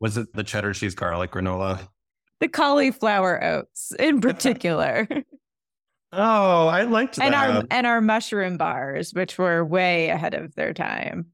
[0.00, 1.86] was it the cheddar cheese garlic granola?
[2.40, 5.06] The cauliflower oats, in particular.
[6.16, 7.24] Oh, I liked that.
[7.24, 11.26] And our and our mushroom bars, which were way ahead of their time.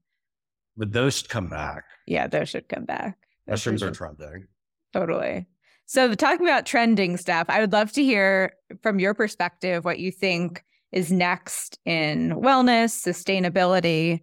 [0.75, 1.83] But those should come back.
[2.07, 3.17] Yeah, those should come back.
[3.45, 4.47] Those Mushrooms are trending.
[4.93, 5.47] Totally.
[5.85, 10.11] So talking about trending stuff, I would love to hear from your perspective what you
[10.11, 14.21] think is next in wellness, sustainability.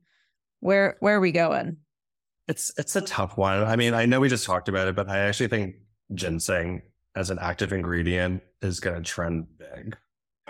[0.61, 1.77] Where where are we going?
[2.49, 3.63] It's it's a tough one.
[3.63, 5.77] I mean, I know we just talked about it, but I actually think
[6.15, 6.83] ginseng
[7.15, 9.97] as an active ingredient is going to trend big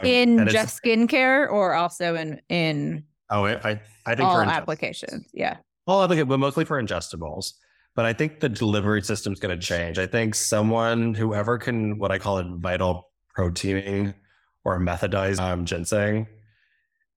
[0.03, 5.57] in just skincare or also in in oh I I think all for applications yeah.
[5.87, 7.53] all applicable but mostly for ingestibles.
[7.95, 9.99] But I think the delivery system is going to change.
[9.99, 14.15] I think someone whoever can what I call it vital proteining
[14.65, 16.29] or methodized um, ginseng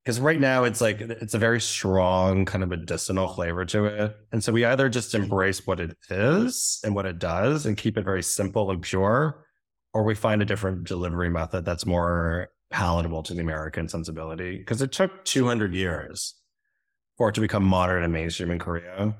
[0.03, 4.17] because right now it's like it's a very strong kind of medicinal flavor to it.
[4.31, 7.97] And so we either just embrace what it is and what it does and keep
[7.97, 9.45] it very simple and pure
[9.93, 14.81] or we find a different delivery method that's more palatable to the American sensibility because
[14.81, 16.35] it took 200 years
[17.17, 19.15] for it to become modern and mainstream in Korea.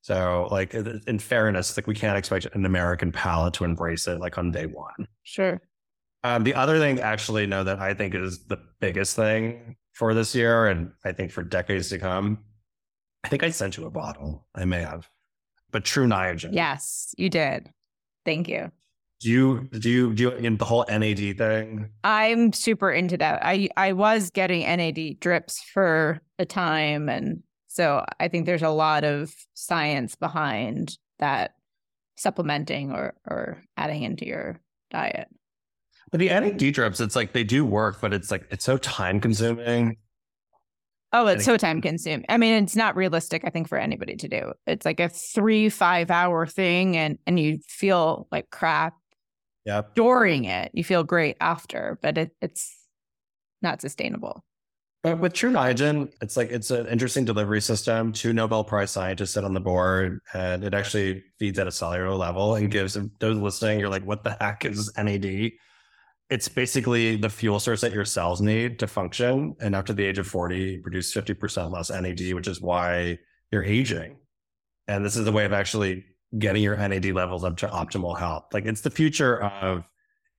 [0.00, 4.36] So, like, in fairness, like we can't expect an American palate to embrace it like
[4.36, 5.08] on day one.
[5.22, 5.60] Sure.
[6.24, 10.34] Um, the other thing, actually, no, that I think is the biggest thing for this
[10.34, 12.38] year, and I think for decades to come,
[13.22, 14.46] I think I sent you a bottle.
[14.54, 15.08] I may have,
[15.70, 16.50] but Tru Niagen.
[16.52, 17.70] Yes, you did.
[18.24, 18.72] Thank you.
[19.24, 21.88] Do you do you do you in the whole NAD thing?
[22.04, 23.40] I'm super into that.
[23.42, 28.68] I I was getting NAD drips for a time, and so I think there's a
[28.68, 31.52] lot of science behind that
[32.16, 34.60] supplementing or or adding into your
[34.90, 35.28] diet.
[36.10, 39.20] But the NAD drips, it's like they do work, but it's like it's so time
[39.20, 39.96] consuming.
[41.14, 42.26] Oh, it's so time consuming.
[42.28, 44.52] I mean, it's not realistic, I think, for anybody to do.
[44.66, 48.92] It's like a three, five hour thing and and you feel like crap
[49.64, 49.94] Yep.
[49.94, 50.70] during it.
[50.74, 52.76] You feel great after, but it, it's
[53.62, 54.44] not sustainable.
[55.04, 58.10] But with Tru Niagen, it's like it's an interesting delivery system.
[58.10, 62.14] Two Nobel Prize scientists sit on the board, and it actually feeds at a cellular
[62.14, 63.80] level and gives those listening.
[63.80, 65.52] You're like, what the heck is NAD?
[66.30, 69.54] It's basically the fuel source that your cells need to function.
[69.60, 73.18] And after the age of 40, you produce 50% less NAD, which is why
[73.52, 74.16] you're aging.
[74.88, 76.06] And this is the way of actually
[76.38, 78.46] getting your NAD levels up to optimal health.
[78.52, 79.88] Like it's the future of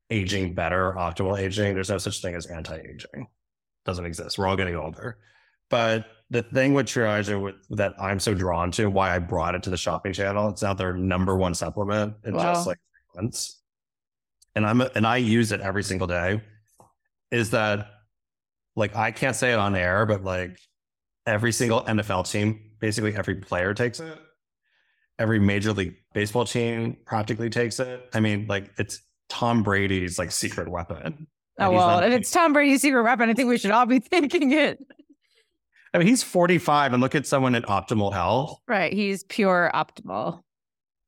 [0.10, 1.74] aging better, optimal aging.
[1.74, 3.28] There's no such thing as anti-aging.
[3.86, 4.38] Doesn't exist.
[4.38, 5.18] We're all getting older.
[5.70, 9.70] But the thing with Triage that I'm so drawn to, why I brought it to
[9.70, 12.54] the shopping channel, it's now their number one supplement in Wow.
[12.54, 12.78] just like
[13.14, 13.62] three months.
[14.56, 16.42] And I'm and I use it every single day.
[17.32, 17.88] Is that
[18.76, 20.58] like I can't say it on air, but like
[21.26, 24.18] every single NFL team, basically every player takes it.
[25.18, 28.10] Every major league baseball team practically takes it.
[28.14, 31.28] I mean, like it's Tom Brady's like secret weapon.
[31.58, 34.52] Oh well, if it's Tom Brady's secret weapon, I think we should all be thinking
[34.52, 34.80] it.
[35.94, 38.60] I mean, he's 45 and look at someone in optimal health.
[38.68, 38.92] Right.
[38.92, 40.42] He's pure optimal.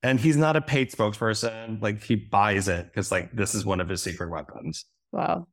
[0.01, 1.81] And he's not a paid spokesperson.
[1.81, 4.85] Like he buys it because like this is one of his secret weapons.
[5.11, 5.49] Well.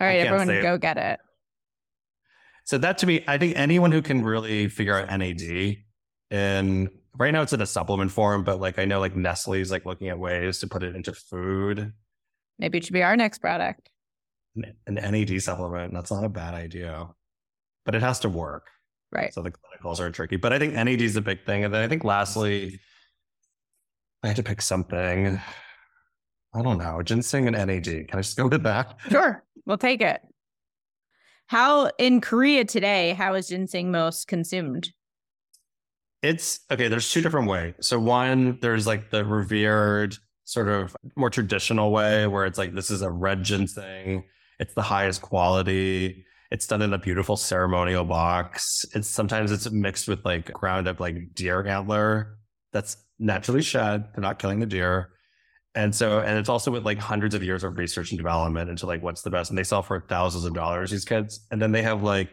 [0.00, 0.62] All right, everyone say it.
[0.62, 1.18] go get it.
[2.64, 5.78] So that to me, I think anyone who can really figure out NAD
[6.30, 9.86] and right now it's in a supplement form, but like I know like Nestle's like
[9.86, 11.92] looking at ways to put it into food,
[12.58, 13.88] Maybe it should be our next product.
[14.56, 15.92] an an NAD supplement.
[15.94, 17.06] That's not a bad idea,
[17.84, 18.66] but it has to work.
[19.12, 19.32] Right.
[19.32, 21.64] So the clinicals are tricky, but I think NAD is a big thing.
[21.64, 22.80] And then I think lastly,
[24.22, 25.40] I had to pick something.
[26.54, 27.84] I don't know, ginseng and NAD.
[27.84, 28.96] Can I just go with that?
[29.08, 29.44] Sure.
[29.66, 30.20] We'll take it.
[31.46, 34.92] How in Korea today, how is ginseng most consumed?
[36.22, 36.88] It's okay.
[36.88, 37.74] There's two different ways.
[37.80, 42.90] So one, there's like the revered sort of more traditional way where it's like this
[42.90, 44.24] is a red ginseng.
[44.58, 46.24] It's the highest quality.
[46.50, 48.84] It's done in a beautiful ceremonial box.
[48.94, 52.38] It's sometimes it's mixed with like ground up like deer antler
[52.72, 54.08] that's naturally shed.
[54.14, 55.10] They're not killing the deer.
[55.74, 58.86] And so, and it's also with like hundreds of years of research and development into
[58.86, 59.50] like what's the best.
[59.50, 61.46] And they sell for thousands of dollars, these kids.
[61.50, 62.30] And then they have like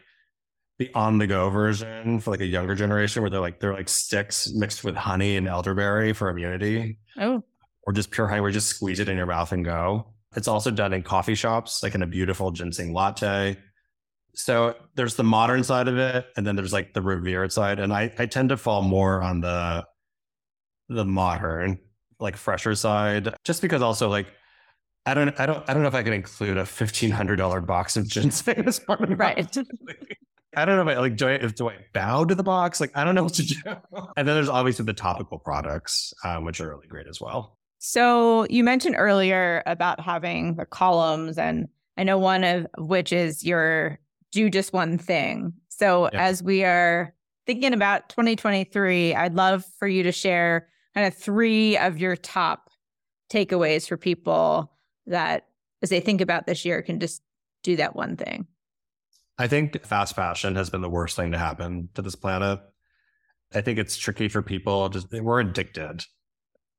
[0.77, 3.89] the on the go version for like a younger generation where they're like, they're like
[3.89, 7.43] sticks mixed with honey and elderberry for immunity Oh,
[7.83, 10.13] or just pure honey where you just squeeze it in your mouth and go.
[10.35, 13.57] It's also done in coffee shops, like in a beautiful ginseng latte.
[14.33, 17.79] So there's the modern side of it, and then there's like the revered side.
[17.79, 19.85] And I, I tend to fall more on the
[20.89, 21.79] the modern,
[22.19, 24.27] like fresher side, just because also like
[25.05, 27.61] I don't I don't I don't know if I can include a fifteen hundred dollar
[27.61, 29.55] box of ginseng as part of Right.
[30.55, 32.79] I don't know if I like do I if do I bow to the box?
[32.79, 33.55] Like I don't know what to do.
[34.17, 37.57] And then there's obviously the topical products, um, which are really great as well.
[37.79, 43.43] So you mentioned earlier about having the columns, and I know one of which is
[43.43, 43.99] your
[44.31, 45.53] do just one thing.
[45.69, 46.25] So Yeah.
[46.25, 47.13] as we are
[47.45, 52.69] thinking about 2023, I'd love for you to share kind of three of your top
[53.31, 54.71] takeaways for people
[55.05, 55.47] that
[55.81, 57.21] as they think about this year can just
[57.63, 58.47] do that one thing.
[59.37, 62.59] I think fast fashion has been the worst thing to happen to this planet.
[63.53, 64.87] I think it's tricky for people.
[64.89, 66.03] Just we're addicted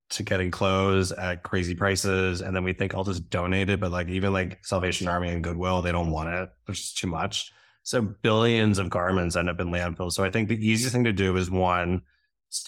[0.09, 3.81] to getting clothes at crazy prices, and then we think I'll just donate it.
[3.81, 6.49] But like even like Salvation Army and Goodwill, they don't want it.
[6.69, 7.53] It's just too much.
[7.83, 10.13] So billions of garments end up in landfills.
[10.13, 12.03] So I think the easiest thing to do is one,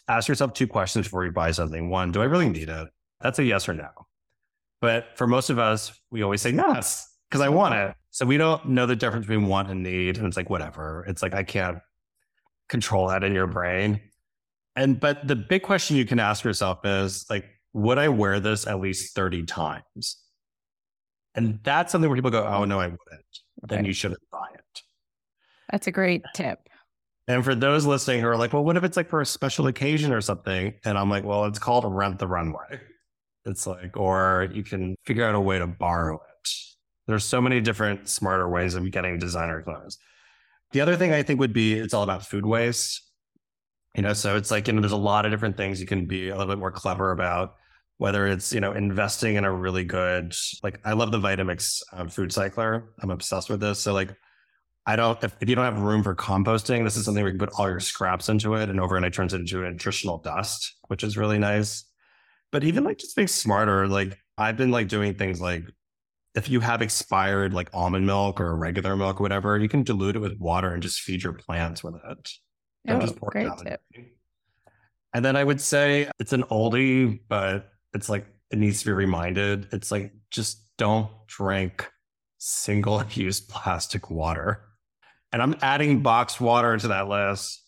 [0.06, 1.90] ask yourself two questions before you buy something.
[1.90, 2.88] One, do I really need it?
[3.20, 3.88] That's a yes or no.
[4.80, 7.94] But for most of us, we always say yes because I want it.
[8.10, 10.18] So we don't know the difference between want and need.
[10.18, 11.04] And it's like, whatever.
[11.06, 11.78] It's like, I can't
[12.68, 14.00] control that in your brain.
[14.76, 18.66] And, but the big question you can ask yourself is like, would I wear this
[18.66, 20.22] at least 30 times?
[21.34, 23.40] And that's something where people go, oh, no, I wouldn't.
[23.62, 24.82] Then you shouldn't buy it.
[25.70, 26.60] That's a great tip.
[27.26, 29.66] And for those listening who are like, well, what if it's like for a special
[29.66, 30.74] occasion or something?
[30.84, 32.80] And I'm like, well, it's called rent the runway.
[33.44, 36.48] It's like, or you can figure out a way to borrow it.
[37.08, 39.96] There's so many different smarter ways of getting designer clothes.
[40.72, 43.02] The other thing I think would be it's all about food waste.
[43.96, 46.06] You know, so it's like, you know, there's a lot of different things you can
[46.06, 47.54] be a little bit more clever about,
[47.96, 52.08] whether it's, you know, investing in a really good, like I love the Vitamix um,
[52.08, 52.92] food cycler.
[53.02, 53.78] I'm obsessed with this.
[53.78, 54.14] So like
[54.84, 57.38] I don't, if, if you don't have room for composting, this is something where you
[57.38, 60.76] can put all your scraps into it and overnight turns it into a nutritional dust,
[60.88, 61.84] which is really nice.
[62.52, 65.64] But even like just being smarter, like I've been like doing things like
[66.34, 70.16] if you have expired like almond milk or regular milk or whatever, you can dilute
[70.16, 72.30] it with water and just feed your plants with it.
[72.88, 73.80] Oh, just pour it great tip.
[75.14, 78.92] And then I would say it's an oldie, but it's like it needs to be
[78.92, 79.68] reminded.
[79.72, 81.90] It's like just don't drink
[82.38, 84.64] single use plastic water.
[85.32, 87.62] And I'm adding boxed water to that list.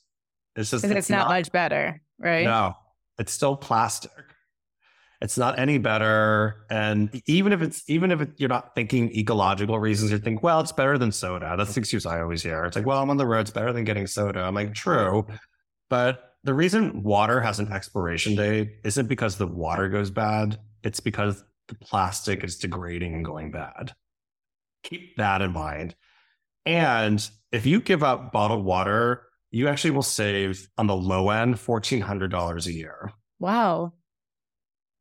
[0.56, 2.44] It's just Because it's, not, much better, right?
[2.44, 2.74] no,
[3.18, 4.10] it's still plastic.
[5.20, 6.64] It's not any better.
[6.70, 10.60] And even if it's even if it, you're not thinking ecological reasons, you think, well,
[10.60, 11.54] it's better than soda.
[11.58, 12.64] That's the excuse I always hear.
[12.64, 13.40] It's like, well, I'm on the road.
[13.40, 14.40] It's better than getting soda.
[14.40, 15.26] I'm like, true,
[15.90, 20.58] but the reason water has an expiration date isn't because the water goes bad.
[20.82, 23.92] It's because the plastic is degrading and going bad.
[24.82, 25.94] Keep that in mind.
[26.64, 31.56] And if you give up bottled water, you actually will save on the low end
[31.56, 33.12] $1,400 a year.
[33.38, 33.92] Wow.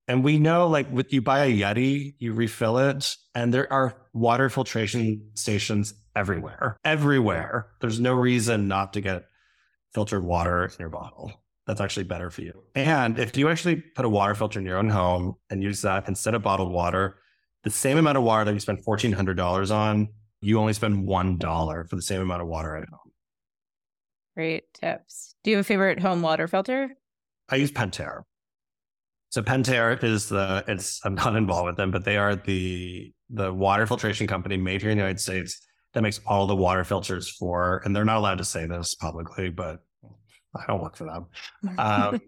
[0.10, 3.95] And we know, like, with you buy a Yeti, you refill it, and there are
[4.12, 6.78] water filtration stations everywhere.
[6.84, 7.68] Everywhere.
[7.80, 9.26] There's no reason not to get
[9.93, 11.32] filtered water in your bottle.
[11.68, 12.64] That's actually better for you.
[12.74, 16.07] And if you actually put a water filter in your own home and use that
[16.07, 17.18] instead of bottled water,
[17.64, 20.07] the same amount of water that you spend $1,400 on,
[20.41, 23.12] you only spend $1 for the same amount of water at home.
[24.36, 25.36] Great tips.
[25.43, 26.95] Do you have a favorite home water filter?
[27.47, 28.24] I use Pentair.
[29.30, 33.53] So Pentair is the it's I'm not involved with them, but they are the the
[33.53, 35.61] water filtration company made here in the United States
[35.93, 39.49] that makes all the water filters for, and they're not allowed to say this publicly,
[39.49, 39.80] but
[40.55, 41.77] I don't work for them.
[41.77, 42.21] Um,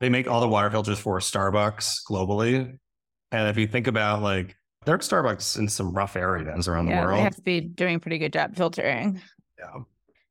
[0.00, 2.78] they make all the water filters for Starbucks globally.
[3.32, 7.00] And if you think about like there are Starbucks in some rough areas around yeah,
[7.00, 7.18] the world.
[7.18, 9.20] They have to be doing a pretty good job filtering.
[9.58, 9.82] Yeah.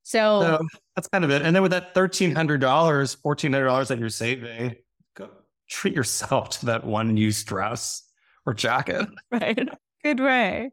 [0.02, 1.44] So, So that's kind of it.
[1.44, 4.76] And then with that thirteen hundred dollars, fourteen hundred dollars that you're saving,
[5.70, 8.04] treat yourself to that one used dress
[8.46, 9.08] or jacket.
[9.32, 9.70] right.
[10.04, 10.72] Good way.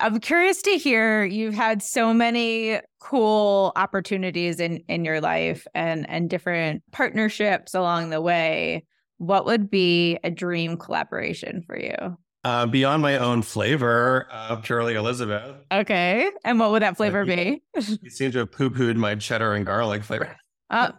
[0.00, 6.08] I'm curious to hear you've had so many cool opportunities in in your life and
[6.08, 8.84] and different partnerships along the way.
[9.16, 12.16] What would be a dream collaboration for you?
[12.44, 15.56] Uh, beyond my own flavor, uh, purely Elizabeth.
[15.72, 16.30] Okay.
[16.44, 17.62] And what would that flavor be?
[17.74, 20.36] You seem to have poo pooed my cheddar and garlic flavor.
[20.70, 20.92] Uh,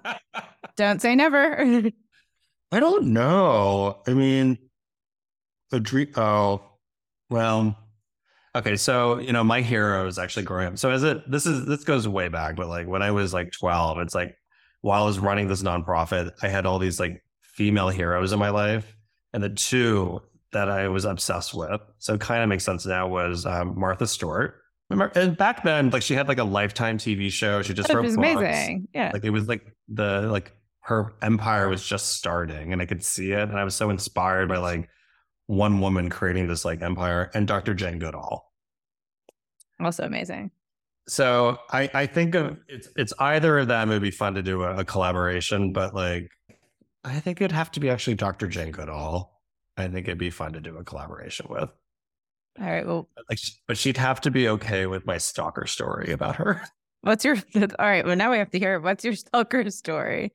[0.76, 1.90] don't say never.
[2.72, 4.02] I don't know.
[4.08, 4.58] I mean,
[5.72, 6.08] the dream.
[6.16, 6.62] Oh,
[7.30, 7.78] well.
[8.56, 10.78] Okay, so you know, my heroes actually growing up.
[10.80, 13.52] So as it, this is this goes way back, but like when I was like
[13.52, 14.36] twelve, it's like
[14.82, 18.50] while I was running this nonprofit, I had all these like female heroes in my
[18.50, 18.96] life,
[19.34, 21.80] and the two that I was obsessed with.
[22.00, 24.56] So it kind of makes sense now was um, Martha Stewart.
[24.90, 27.62] Remember, and back then, like she had like a lifetime TV show.
[27.62, 28.32] She just That wrote was books.
[28.32, 28.88] amazing.
[28.96, 29.12] Yeah.
[29.14, 30.52] Like it was like the like
[30.90, 33.48] her empire was just starting and I could see it.
[33.48, 34.90] And I was so inspired by like
[35.46, 37.76] one woman creating this like empire and Dr.
[37.76, 38.52] Jane Goodall.
[39.80, 40.50] Also amazing.
[41.08, 43.92] So I, I think of it's it's either of them.
[43.92, 46.32] It would be fun to do a, a collaboration, but like
[47.04, 48.48] I think it'd have to be actually Dr.
[48.48, 49.40] Jane Goodall.
[49.78, 51.70] I think it'd be fun to do a collaboration with.
[52.60, 52.86] All right.
[52.86, 56.64] Well, Like, but she'd have to be okay with my stalker story about her.
[57.02, 58.04] what's your all right?
[58.06, 60.34] Well, now we have to hear what's your stalker story.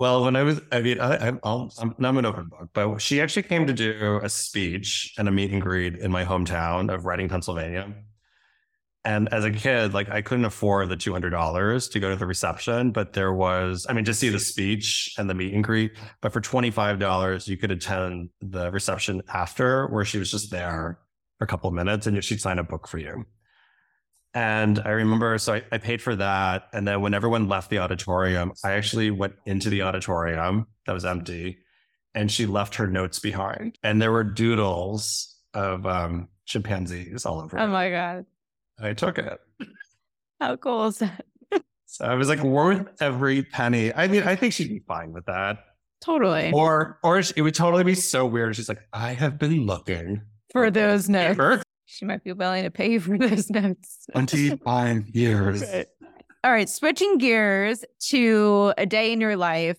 [0.00, 3.20] Well, when I was, I mean, I, I'm, I'll, I'm, an open book, but she
[3.20, 7.04] actually came to do a speech and a meet and greet in my hometown of
[7.04, 7.94] Reading, Pennsylvania.
[9.04, 12.92] And as a kid, like I couldn't afford the $200 to go to the reception,
[12.92, 15.92] but there was, I mean, just see the speech and the meet and greet.
[16.22, 20.98] But for $25, you could attend the reception after where she was just there
[21.36, 23.26] for a couple of minutes and she'd sign a book for you.
[24.34, 26.68] And I remember, so I, I paid for that.
[26.72, 31.04] And then when everyone left the auditorium, I actually went into the auditorium that was
[31.04, 31.58] empty
[32.14, 33.76] and she left her notes behind.
[33.82, 37.68] And there were doodles of um, chimpanzees all over Oh it.
[37.68, 38.26] my god,
[38.80, 39.40] I took it.
[40.40, 41.24] how cool is that?
[41.92, 43.92] So I was like, worth every penny.
[43.92, 45.58] I mean, I think she'd be fine with that.
[46.00, 48.54] Totally Or, or it would totally be so weird.
[48.54, 50.22] She's like, I have been looking
[50.52, 51.64] for those notes.
[51.90, 54.06] She might be willing to pay you for those notes.
[54.12, 55.62] 25 years.
[55.62, 55.86] Right.
[56.42, 59.76] All right, switching gears to a day in your life.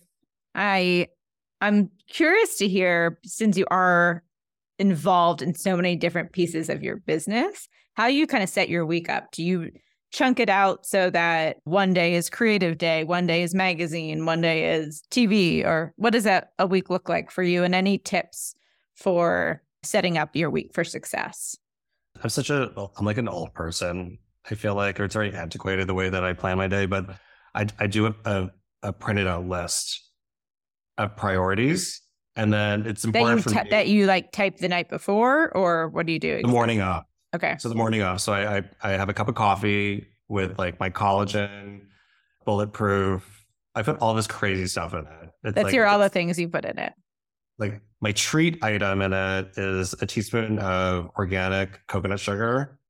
[0.54, 1.08] I
[1.60, 4.22] I'm curious to hear since you are
[4.78, 8.84] involved in so many different pieces of your business, how you kind of set your
[8.84, 9.32] week up.
[9.32, 9.70] Do you
[10.12, 14.40] chunk it out so that one day is creative day, one day is magazine, one
[14.40, 17.96] day is TV or what does that a week look like for you and any
[17.96, 18.54] tips
[18.94, 21.56] for setting up your week for success?
[22.22, 24.18] I'm such a, I'm like an old person.
[24.50, 27.06] I feel like or it's very antiquated the way that I plan my day, but
[27.54, 28.50] I, I do a, a,
[28.82, 30.00] a printed out list
[30.98, 32.00] of priorities.
[32.34, 34.88] And then it's That you important for ty- me that you like type the night
[34.88, 36.42] before or what do you do?
[36.42, 37.06] the morning up.
[37.34, 37.56] Okay.
[37.58, 38.20] So the morning of.
[38.20, 41.82] So I, I I have a cup of coffee with like my collagen,
[42.44, 43.44] bulletproof.
[43.74, 45.06] I put all this crazy stuff in it.
[45.44, 46.92] It's That's like, your all the things you put in it.
[47.58, 52.80] like my treat item in it is a teaspoon of organic coconut sugar,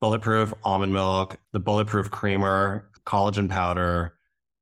[0.00, 4.16] bulletproof almond milk, the bulletproof creamer, collagen powder.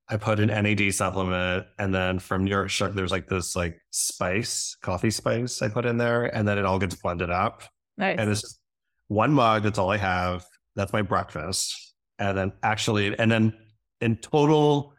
[0.08, 3.80] I put an NAD supplement, and then from New York Sugar, there's like this like
[3.90, 7.62] spice, coffee spice I put in there, and then it all gets blended up.
[7.96, 8.18] Nice.
[8.18, 8.58] And it's
[9.06, 9.62] one mug.
[9.62, 10.44] That's all I have.
[10.74, 11.94] That's my breakfast.
[12.18, 13.56] And then actually, and then
[14.00, 14.94] in total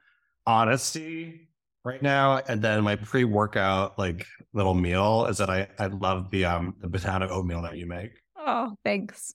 [0.48, 1.50] honesty,
[1.84, 6.46] right now, and then my pre-workout like little meal is that I I love the
[6.46, 8.12] um the banana oatmeal that you make.
[8.38, 9.34] oh, thanks.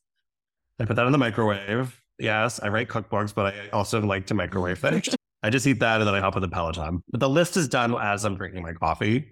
[0.78, 4.34] I put that in the microwave, Yes, I write cookbooks, but I also like to
[4.34, 5.14] microwave things.
[5.42, 7.02] I just eat that and then I hop on the Peloton.
[7.10, 9.26] But the list is done as I'm drinking my coffee.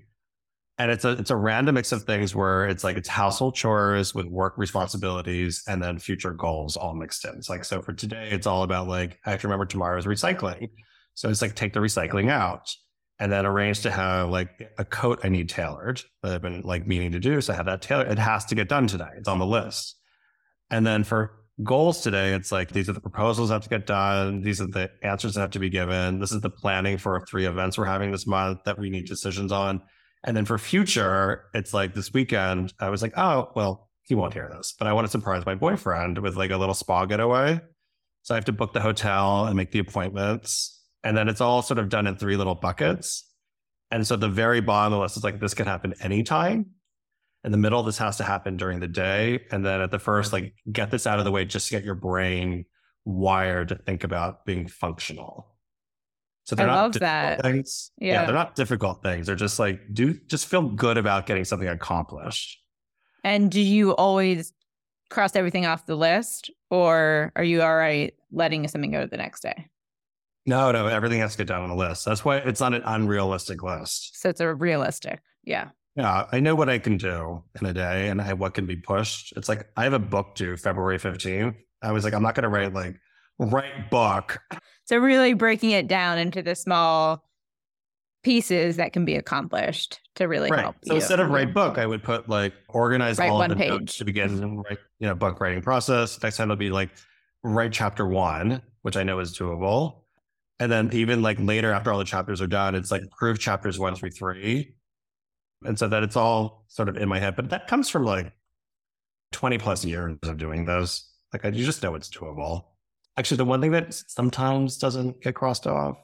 [0.77, 4.12] And it's a it's a random mix of things where it's like it's household chores
[4.12, 7.35] with work responsibilities and then future goals all mixed in.
[7.37, 10.71] It's like so for today, it's all about like I have to remember tomorrow's recycling.
[11.15, 12.75] So it's like take the recycling out
[13.19, 16.87] and then arrange to have like a coat I need tailored that I've been like
[16.87, 17.41] meaning to do.
[17.41, 18.11] So I have that tailored.
[18.11, 19.09] It has to get done today.
[19.17, 19.97] It's on the list.
[20.71, 23.87] And then for goals today, it's like these are the proposals that have to get
[23.87, 24.43] done.
[24.43, 26.19] These are the answers that have to be given.
[26.19, 29.53] This is the planning for three events we're having this month that we need decisions
[29.53, 29.81] on.
[30.25, 34.35] And then for future, it's like this weekend, I was like, oh, well, he won't
[34.35, 37.61] hear this, but I want to surprise my boyfriend with like a little spa getaway.
[38.23, 40.83] So I have to book the hotel and make the appointments.
[41.05, 43.31] And then it's all sort of done in three little buckets.
[43.91, 46.67] And so the very bottom of the list is like, this can happen anytime.
[47.45, 49.45] In the middle, this has to happen during the day.
[49.53, 51.85] And then at the first, like, get this out of the way just to get
[51.85, 52.65] your brain
[53.05, 55.55] wired to think about being functional.
[56.45, 57.43] So they're I not love difficult that.
[57.43, 57.91] things.
[57.99, 58.25] Yeah.
[58.25, 59.27] they're not difficult things.
[59.27, 62.63] They're just like do just feel good about getting something accomplished.
[63.23, 64.53] And do you always
[65.09, 69.17] cross everything off the list or are you all right letting something go to the
[69.17, 69.69] next day?
[70.47, 72.05] No, no, everything has to get done on a list.
[72.05, 74.21] That's why it's not an unrealistic list.
[74.21, 75.21] So it's a realistic.
[75.43, 75.71] Yeah.
[75.97, 78.77] Yeah, I know what I can do in a day and I, what can be
[78.77, 79.33] pushed.
[79.37, 81.55] It's like I have a book due February 15th.
[81.83, 82.97] I was like, I'm not going to write like
[83.39, 84.41] write book.
[84.87, 87.25] So really breaking it down into the small
[88.23, 90.61] pieces that can be accomplished to really right.
[90.61, 90.77] help.
[90.85, 91.01] So you.
[91.01, 93.71] instead of write book, I would put like organize Write all one the page.
[93.71, 96.21] notes to begin and write, you know, book writing process.
[96.23, 96.91] Next time it'll be like
[97.43, 100.04] write chapter one, which I know is doable.
[100.61, 103.79] And then even like later after all the chapters are done, it's like proof chapters
[103.79, 104.75] one through three.
[105.65, 107.37] And so that it's all sort of in my head.
[107.37, 108.33] But that comes from like
[109.33, 111.11] 20 plus years of doing those.
[111.33, 112.65] Like I, you just know it's doable.
[113.17, 115.97] Actually, the one thing that sometimes doesn't get crossed off,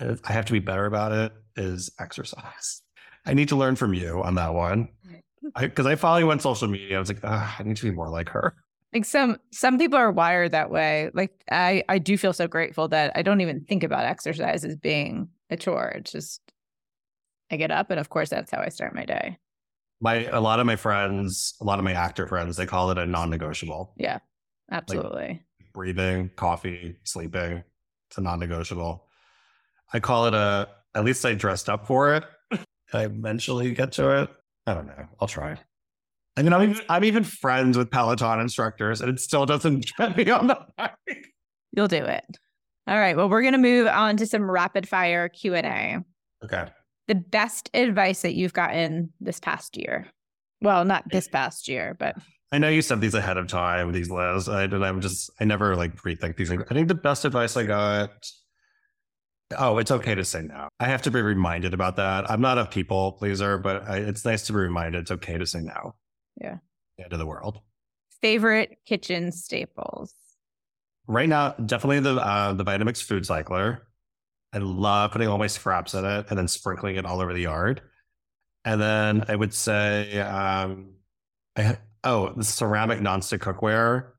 [0.00, 2.82] I have to be better about it, is exercise.
[3.26, 4.88] I need to learn from you on that one.
[5.58, 6.96] Because I, follow you on social media.
[6.96, 8.54] I was like, I need to be more like her.
[8.94, 11.10] Like some some people are wired that way.
[11.12, 14.76] Like I I do feel so grateful that I don't even think about exercise as
[14.76, 15.88] being a chore.
[15.96, 16.40] It's just
[17.50, 19.38] I get up and of course that's how I start my day.
[20.00, 22.98] My a lot of my friends, a lot of my actor friends, they call it
[22.98, 23.94] a non-negotiable.
[23.96, 24.20] Yeah.
[24.70, 25.42] Absolutely.
[25.72, 27.64] Breathing, coffee, sleeping.
[28.08, 29.04] It's a non-negotiable.
[29.92, 30.68] I call it a.
[30.94, 32.24] At least I dressed up for it.
[32.92, 34.30] I eventually get to it.
[34.66, 35.06] I don't know.
[35.20, 35.58] I'll try.
[36.36, 40.16] I mean, I'm even, I'm even friends with Peloton instructors, and it still doesn't get
[40.16, 41.32] me on the bike.
[41.72, 42.24] You'll do it.
[42.86, 43.16] All right.
[43.16, 45.98] Well, we're going to move on to some rapid fire Q&A.
[46.44, 46.66] Okay.
[47.08, 50.06] The best advice that you've gotten this past year.
[50.60, 52.16] Well, not this past year, but
[52.52, 54.48] I know you said these ahead of time, these lists.
[54.48, 56.62] I and I'm just I never like pre-think these things.
[56.70, 58.10] I think the best advice I got.
[59.58, 60.68] Oh, it's okay to say no.
[60.80, 62.30] I have to be reminded about that.
[62.30, 65.46] I'm not a people pleaser, but I, it's nice to be reminded it's okay to
[65.46, 65.94] say no.
[66.40, 66.58] Yeah.
[66.98, 67.60] End of the world.
[68.20, 70.14] favorite kitchen staples.
[71.06, 73.86] Right now, definitely the uh, the Vitamix food cycler.
[74.52, 77.42] I love putting all my scraps in it and then sprinkling it all over the
[77.42, 77.82] yard.
[78.64, 80.94] And then I would say, um,
[81.56, 84.12] I, oh, the ceramic nonstick cookware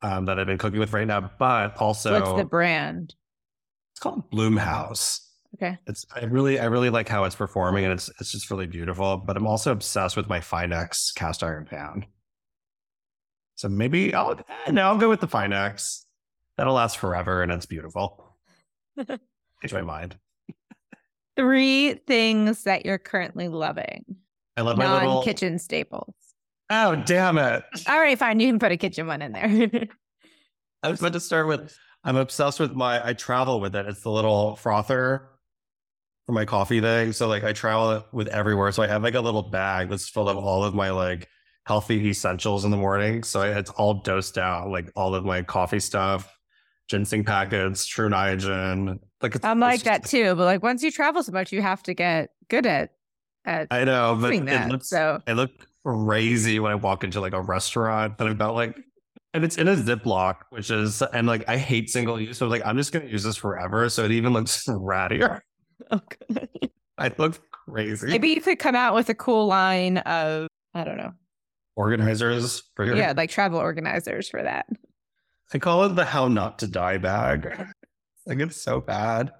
[0.00, 3.14] um, that I've been cooking with right now, but also What's the brand?
[3.92, 5.20] it's called Bloomhouse.
[5.54, 5.76] Okay.
[5.86, 9.18] It's I really I really like how it's performing and it's it's just really beautiful.
[9.18, 12.06] But I'm also obsessed with my Finex cast iron pan.
[13.56, 14.32] So maybe I'll
[14.66, 16.04] eh, no, I'll go with the Finex.
[16.56, 18.36] That'll last forever and it's beautiful.
[18.98, 20.16] Change my mind.
[21.36, 24.04] Three things that you're currently loving.
[24.56, 26.14] I love my little kitchen staples.
[26.70, 27.62] Oh damn it.
[27.86, 28.40] All right, fine.
[28.40, 29.88] You can put a kitchen one in there.
[30.82, 33.86] I was about to start with I'm obsessed with my I travel with it.
[33.86, 35.28] It's the little frother
[36.26, 37.12] for my coffee thing.
[37.12, 38.72] So like I travel with everywhere.
[38.72, 41.28] So I have like a little bag that's full of all of my like
[41.66, 43.22] healthy essentials in the morning.
[43.22, 46.32] So it's all dosed out, like all of my coffee stuff,
[46.88, 48.98] ginseng packets, Tru Niagen.
[49.20, 50.34] Like it's, I'm like that too.
[50.34, 52.90] But like once you travel so much, you have to get good at
[53.44, 54.70] at I know, but it that.
[54.70, 55.50] looks so I look
[55.84, 58.78] crazy when I walk into like a restaurant and I'm about like,
[59.34, 62.38] and it's in a Ziploc, which is, and like I hate single use.
[62.38, 63.88] So like, I'm just going to use this forever.
[63.88, 65.40] So it even looks rattier.
[66.98, 68.06] Oh, I look crazy.
[68.08, 71.12] maybe you could come out with a cool line of I don't know.
[71.74, 74.66] Organizers for your, Yeah, like travel organizers for that.
[75.54, 77.48] I call it the how not to die bag.
[78.26, 79.32] like it's so bad.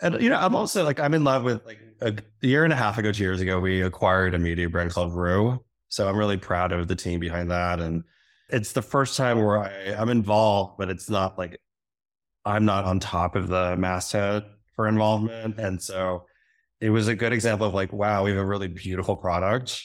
[0.00, 2.76] And you know, I'm also like I'm in love with like a year and a
[2.76, 5.62] half ago, two years ago, we acquired a media brand called Rue.
[5.88, 7.78] So I'm really proud of the team behind that.
[7.78, 8.04] And
[8.48, 11.60] It's the first time where I, I'm involved, but it's not like
[12.44, 14.44] I'm not on top of the masthead
[14.76, 15.58] for involvement.
[15.58, 16.26] And so
[16.80, 19.80] it was a good example of like, wow, we have a really beautiful product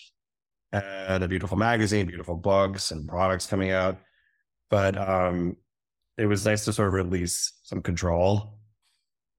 [0.71, 3.97] and a beautiful magazine, beautiful books and products coming out.
[4.69, 5.55] But um,
[6.17, 8.59] it was nice to sort of release some control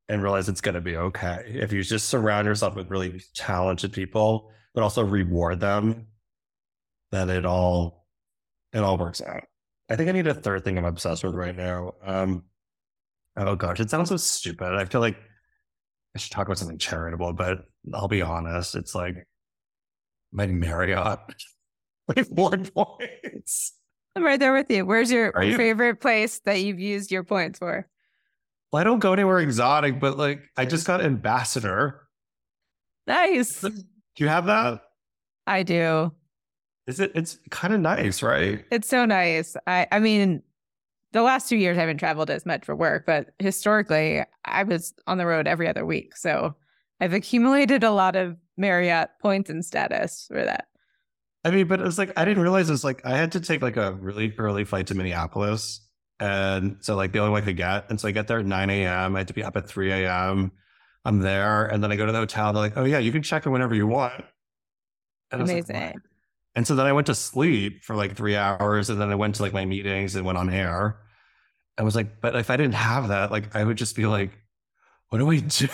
[0.09, 1.45] and realize it's going to be okay.
[1.47, 6.07] If you just surround yourself with really talented people, but also reward them,
[7.13, 8.07] then it all
[8.73, 9.45] it all works out.
[9.89, 11.95] I think I need a third thing I'm obsessed with right now.
[12.05, 12.45] Um,
[13.37, 14.75] oh gosh, it sounds so stupid.
[14.75, 15.17] I feel like
[16.15, 18.75] I should talk about something charitable, but I'll be honest.
[18.75, 19.27] It's like
[20.33, 21.21] my Marriott
[22.17, 23.75] reward points.
[24.17, 24.85] I'm right there with you.
[24.85, 25.57] Where's your you?
[25.57, 27.89] favorite place that you've used your points for?
[28.73, 32.09] Well, I don't go anywhere exotic, but like I just got ambassador.
[33.07, 33.61] Nice.
[33.61, 33.73] Do
[34.19, 34.83] you have that?
[35.47, 36.13] I do.
[36.87, 37.13] Is it?
[37.15, 38.65] It's kind of nice, right?
[38.71, 39.57] It's so nice.
[39.67, 40.43] I I mean,
[41.13, 44.95] the last two years I haven't traveled as much for work, but historically I was
[45.07, 46.17] on the road every other week.
[46.17, 46.55] So
[47.01, 50.67] I've accumulated a lot of Marriott points and status for that.
[51.45, 53.77] I mean, but it's like I didn't realize it's like I had to take like
[53.77, 55.81] a really early flight to Minneapolis.
[56.21, 57.89] And so like the only way I could get.
[57.89, 59.17] And so I get there at 9 a.m.
[59.17, 60.53] I had to be up at 3 a.m.
[61.07, 61.65] I'm there.
[61.67, 62.53] And then I go to the hotel.
[62.53, 64.23] They're like, oh yeah, you can check in whenever you want.
[65.33, 65.77] And Amazing.
[65.77, 65.97] Like,
[66.55, 68.91] and so then I went to sleep for like three hours.
[68.91, 71.01] And then I went to like my meetings and went on air.
[71.79, 74.33] I was like, but if I didn't have that, like I would just be like,
[75.09, 75.69] what do we do?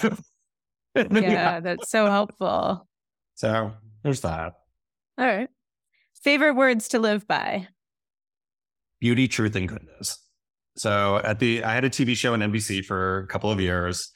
[0.94, 2.86] yeah, that's so helpful.
[3.34, 3.72] So
[4.02, 4.54] there's that.
[5.18, 5.48] All right.
[6.22, 7.68] Favorite words to live by?
[9.00, 10.18] Beauty, truth, and goodness.
[10.76, 14.10] So at the, I had a TV show on NBC for a couple of years,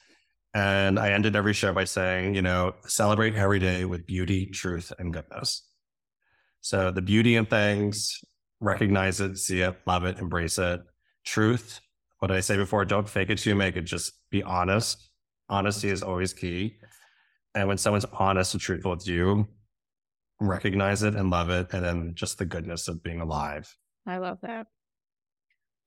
[0.53, 4.91] and I ended every show by saying, you know, celebrate every day with beauty, truth,
[4.99, 5.67] and goodness.
[6.61, 8.19] So the beauty in things,
[8.59, 10.81] recognize it, see it, love it, embrace it.
[11.25, 11.81] Truth,
[12.19, 12.85] what did I say before?
[12.85, 13.81] Don't fake it to make it.
[13.81, 15.09] Just be honest.
[15.49, 16.77] Honesty is always key.
[17.55, 19.47] And when someone's honest and truthful with you,
[20.39, 21.73] recognize it and love it.
[21.73, 23.75] And then just the goodness of being alive.
[24.07, 24.67] I love that.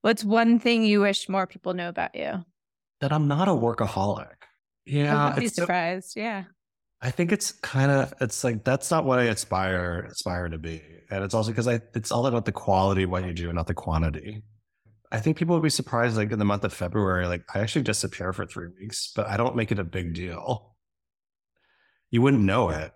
[0.02, 2.44] What's one thing you wish more people know about you?
[3.00, 4.34] That I'm not a workaholic.
[4.84, 5.28] Yeah.
[5.28, 6.10] I'd be surprised.
[6.10, 6.44] So, yeah.
[7.04, 10.80] I think it's kind of it's like that's not what I aspire aspire to be.
[11.10, 13.56] And it's also because I it's all about the quality of what you do, and
[13.56, 14.42] not the quantity.
[15.12, 17.82] I think people would be surprised like in the month of February, like I actually
[17.82, 20.74] disappear for three weeks, but I don't make it a big deal.
[22.10, 22.92] You wouldn't know it.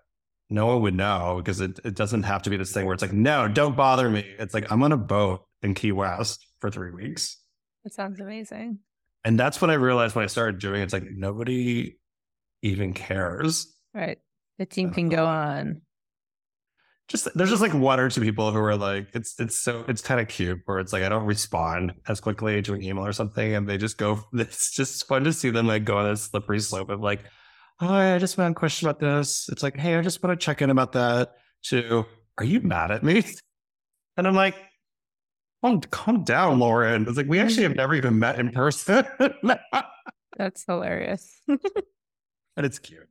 [0.49, 3.03] No one would know because it, it doesn't have to be this thing where it's
[3.03, 4.25] like, no, don't bother me.
[4.39, 7.37] It's like I'm on a boat in Key West for three weeks.
[7.83, 8.79] That sounds amazing.
[9.23, 11.99] And that's when I realized when I started doing it, it's like nobody
[12.63, 13.75] even cares.
[13.93, 14.19] Right.
[14.57, 15.81] The team can go on.
[17.07, 20.01] Just there's just like one or two people who are like, it's it's so it's
[20.01, 23.13] kind of cute where it's like I don't respond as quickly to an email or
[23.13, 24.23] something, and they just go.
[24.33, 27.23] It's just fun to see them like go on this slippery slope of like,
[27.81, 29.49] oh, I just want a question about this.
[29.51, 31.33] It's like, hey, I just want to check in about that.
[31.63, 32.05] To,
[32.37, 33.23] are you mad at me?
[34.17, 34.55] And I'm like,
[35.63, 37.07] calm, calm down, Lauren.
[37.07, 39.05] It's like, we actually have never even met in person.
[40.37, 41.39] That's hilarious.
[41.47, 43.07] and it's cute.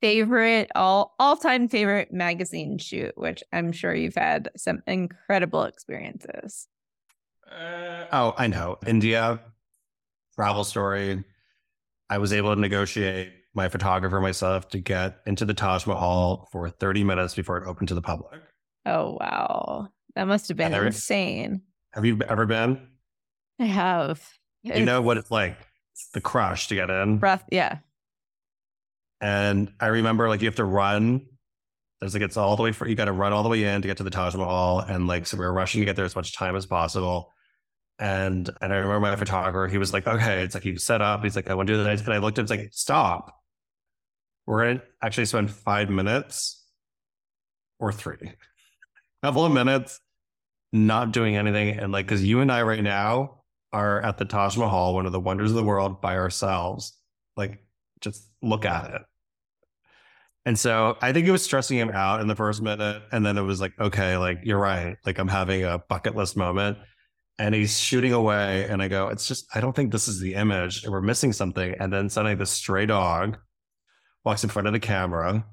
[0.00, 6.68] Favorite, all all time favorite magazine shoot, which I'm sure you've had some incredible experiences.
[7.50, 8.78] Uh, oh, I know.
[8.86, 9.40] India,
[10.34, 11.24] travel story.
[12.10, 16.68] I was able to negotiate my photographer myself to get into the Taj Mahal for
[16.68, 18.40] 30 minutes before it opened to the public.
[18.84, 19.88] Oh, wow.
[20.14, 21.62] That must have been insane.
[21.92, 22.86] Have you ever been?
[23.58, 24.22] I have.
[24.62, 25.56] You it's know what it's like
[26.12, 27.18] the crush to get in.
[27.18, 27.78] Breath, yeah.
[29.20, 31.26] And I remember like you have to run.
[32.00, 33.82] There's like it's all the way for you got to run all the way in
[33.82, 36.04] to get to the Taj Mahal, and like so we were rushing to get there
[36.04, 37.32] as much time as possible.
[37.98, 41.24] And and I remember my photographer, he was like, okay, it's like he set up.
[41.24, 42.00] He's like, I want to do the night.
[42.00, 43.34] And I looked at him, it's like, stop.
[44.46, 46.62] We're gonna actually spend five minutes
[47.78, 48.34] or three, a
[49.26, 49.98] couple of minutes
[50.72, 51.70] not doing anything.
[51.78, 53.42] And like, because you and I right now
[53.72, 56.92] are at the Taj Mahal, one of the wonders of the world, by ourselves.
[57.36, 57.65] Like,
[58.00, 59.02] just look at it.
[60.44, 63.02] And so I think it was stressing him out in the first minute.
[63.10, 64.96] And then it was like, okay, like, you're right.
[65.04, 66.78] Like, I'm having a bucket list moment.
[67.38, 68.66] And he's shooting away.
[68.68, 70.84] And I go, it's just, I don't think this is the image.
[70.84, 71.74] And we're missing something.
[71.80, 73.38] And then suddenly the stray dog
[74.24, 75.44] walks in front of the camera,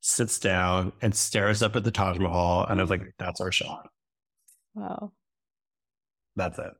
[0.00, 2.66] sits down, and stares up at the Taj Mahal.
[2.66, 3.88] And I was like, that's our shot.
[4.74, 5.12] Wow.
[6.36, 6.72] That's it.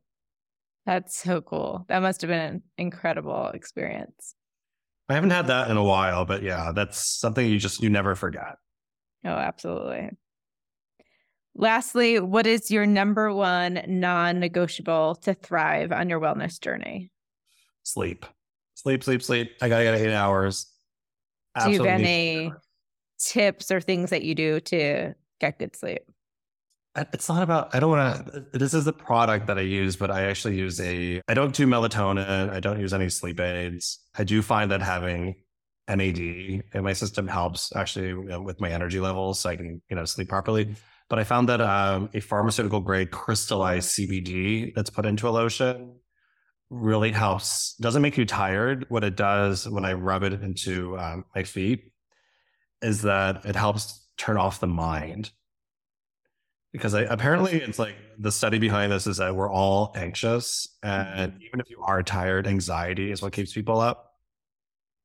[0.84, 1.86] That's so cool.
[1.88, 4.34] That must have been an incredible experience.
[5.12, 8.14] I haven't had that in a while, but yeah, that's something you just you never
[8.14, 8.56] forget.
[9.26, 10.08] Oh, absolutely.
[11.54, 17.10] Lastly, what is your number one non negotiable to thrive on your wellness journey?
[17.82, 18.24] Sleep.
[18.72, 19.52] Sleep, sleep, sleep.
[19.60, 20.72] I gotta get eight hours.
[21.54, 21.78] Absolutely.
[21.78, 22.52] Do you have any
[23.18, 26.04] tips or things that you do to get good sleep?
[26.95, 30.11] It's not about, I don't want to, this is the product that I use, but
[30.11, 32.51] I actually use a, I don't do melatonin.
[32.51, 33.99] I don't use any sleep aids.
[34.14, 35.36] I do find that having
[35.88, 40.05] NAD in my system helps actually with my energy levels so I can, you know,
[40.05, 40.74] sleep properly.
[41.09, 45.97] But I found that um, a pharmaceutical grade crystallized CBD that's put into a lotion
[46.70, 47.74] really helps.
[47.80, 48.86] Doesn't make you tired.
[48.88, 51.93] What it does when I rub it into um, my feet
[52.80, 55.30] is that it helps turn off the mind.
[56.72, 60.66] Because I, apparently it's like the study behind this is that we're all anxious.
[60.82, 61.42] And mm-hmm.
[61.42, 64.14] even if you are tired, anxiety is what keeps people up,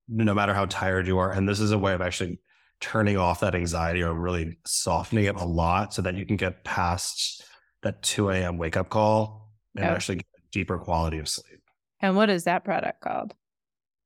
[0.07, 1.32] no matter how tired you are.
[1.32, 2.39] And this is a way of actually
[2.80, 6.63] turning off that anxiety or really softening it a lot so that you can get
[6.63, 7.43] past
[7.84, 8.57] that 2 a.m.
[8.57, 9.89] wake up call and oh.
[9.89, 11.61] actually get a deeper quality of sleep.
[11.99, 13.34] And what is that product called?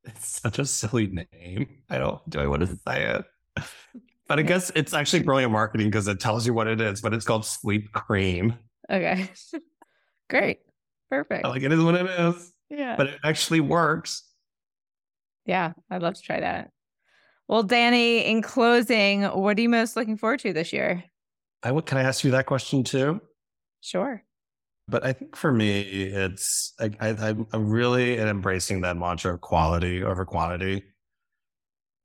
[0.03, 1.83] It's such a silly name.
[1.89, 3.25] I don't do I want to say it.
[4.31, 7.13] But I guess it's actually brilliant marketing because it tells you what it is, but
[7.13, 8.57] it's called sleep cream.
[8.89, 9.29] Okay.
[10.29, 10.59] Great.
[11.09, 11.43] Perfect.
[11.43, 12.53] Like it is what it is.
[12.69, 12.95] Yeah.
[12.95, 14.23] But it actually works.
[15.45, 16.71] Yeah, I'd love to try that.
[17.49, 21.03] Well, Danny, in closing, what are you most looking forward to this year?
[21.61, 23.19] I can I ask you that question too?
[23.81, 24.23] Sure.
[24.87, 30.03] But I think for me, it's I, I, I'm really embracing that mantra of quality
[30.03, 30.85] over quantity.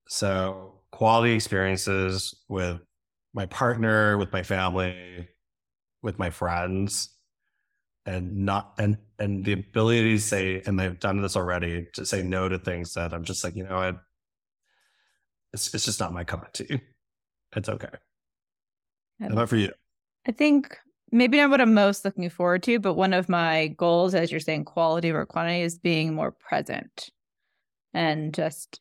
[0.09, 2.81] So quality experiences with
[3.35, 5.29] my partner, with my family,
[6.03, 7.11] with my friends,
[8.07, 12.23] and not and and the ability to say, and I've done this already, to say
[12.23, 13.97] no to things that I'm just like, you know, what
[15.53, 16.81] it's it's just not my cup of tea.
[17.55, 17.89] It's okay.
[19.21, 19.73] How about for you?
[20.27, 20.77] I think
[21.11, 24.41] maybe not what I'm most looking forward to, but one of my goals, as you're
[24.41, 27.11] saying, quality over quantity, is being more present.
[27.95, 28.81] And just,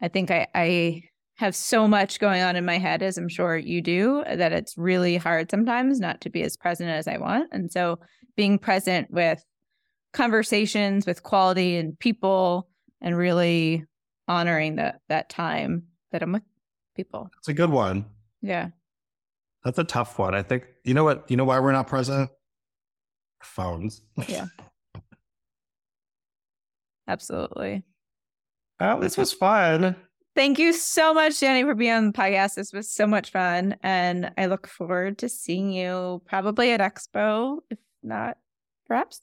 [0.00, 1.02] I think I, I
[1.40, 4.76] have so much going on in my head, as I'm sure you do, that it's
[4.76, 7.48] really hard sometimes not to be as present as I want.
[7.50, 7.98] And so
[8.36, 9.42] being present with
[10.12, 12.68] conversations, with quality and people,
[13.00, 13.86] and really
[14.28, 16.42] honoring that that time that I'm with
[16.94, 17.30] people.
[17.38, 18.04] It's a good one.
[18.42, 18.68] Yeah.
[19.64, 20.34] That's a tough one.
[20.34, 22.28] I think you know what you know why we're not present?
[23.42, 24.02] Phones.
[24.28, 24.44] Yeah.
[27.08, 27.82] Absolutely.
[28.78, 29.96] Oh, this was fun.
[30.40, 32.54] Thank you so much, Danny, for being on the podcast.
[32.54, 33.76] This was so much fun.
[33.82, 38.38] And I look forward to seeing you probably at Expo, if not,
[38.86, 39.20] perhaps.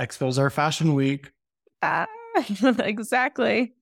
[0.00, 1.30] Expo's our fashion week.
[1.82, 2.06] Ah,
[2.78, 3.74] exactly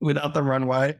[0.00, 0.98] without the runway.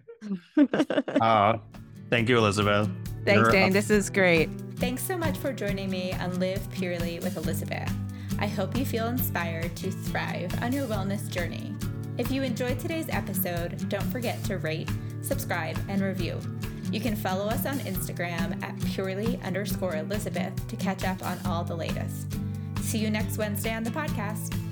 [1.21, 1.59] uh,
[2.11, 2.89] thank you, Elizabeth.
[3.27, 3.73] Thanks, You're Dan.
[3.75, 4.49] This is great.
[4.77, 7.93] Thanks so much for joining me on Live Purely with Elizabeth.
[8.39, 11.75] I hope you feel inspired to thrive on your wellness journey.
[12.19, 14.91] If you enjoyed today's episode, don't forget to rate,
[15.23, 16.41] subscribe, and review.
[16.91, 21.63] You can follow us on Instagram at purely underscore Elizabeth to catch up on all
[21.63, 22.27] the latest.
[22.81, 24.68] See you next Wednesday on the podcast.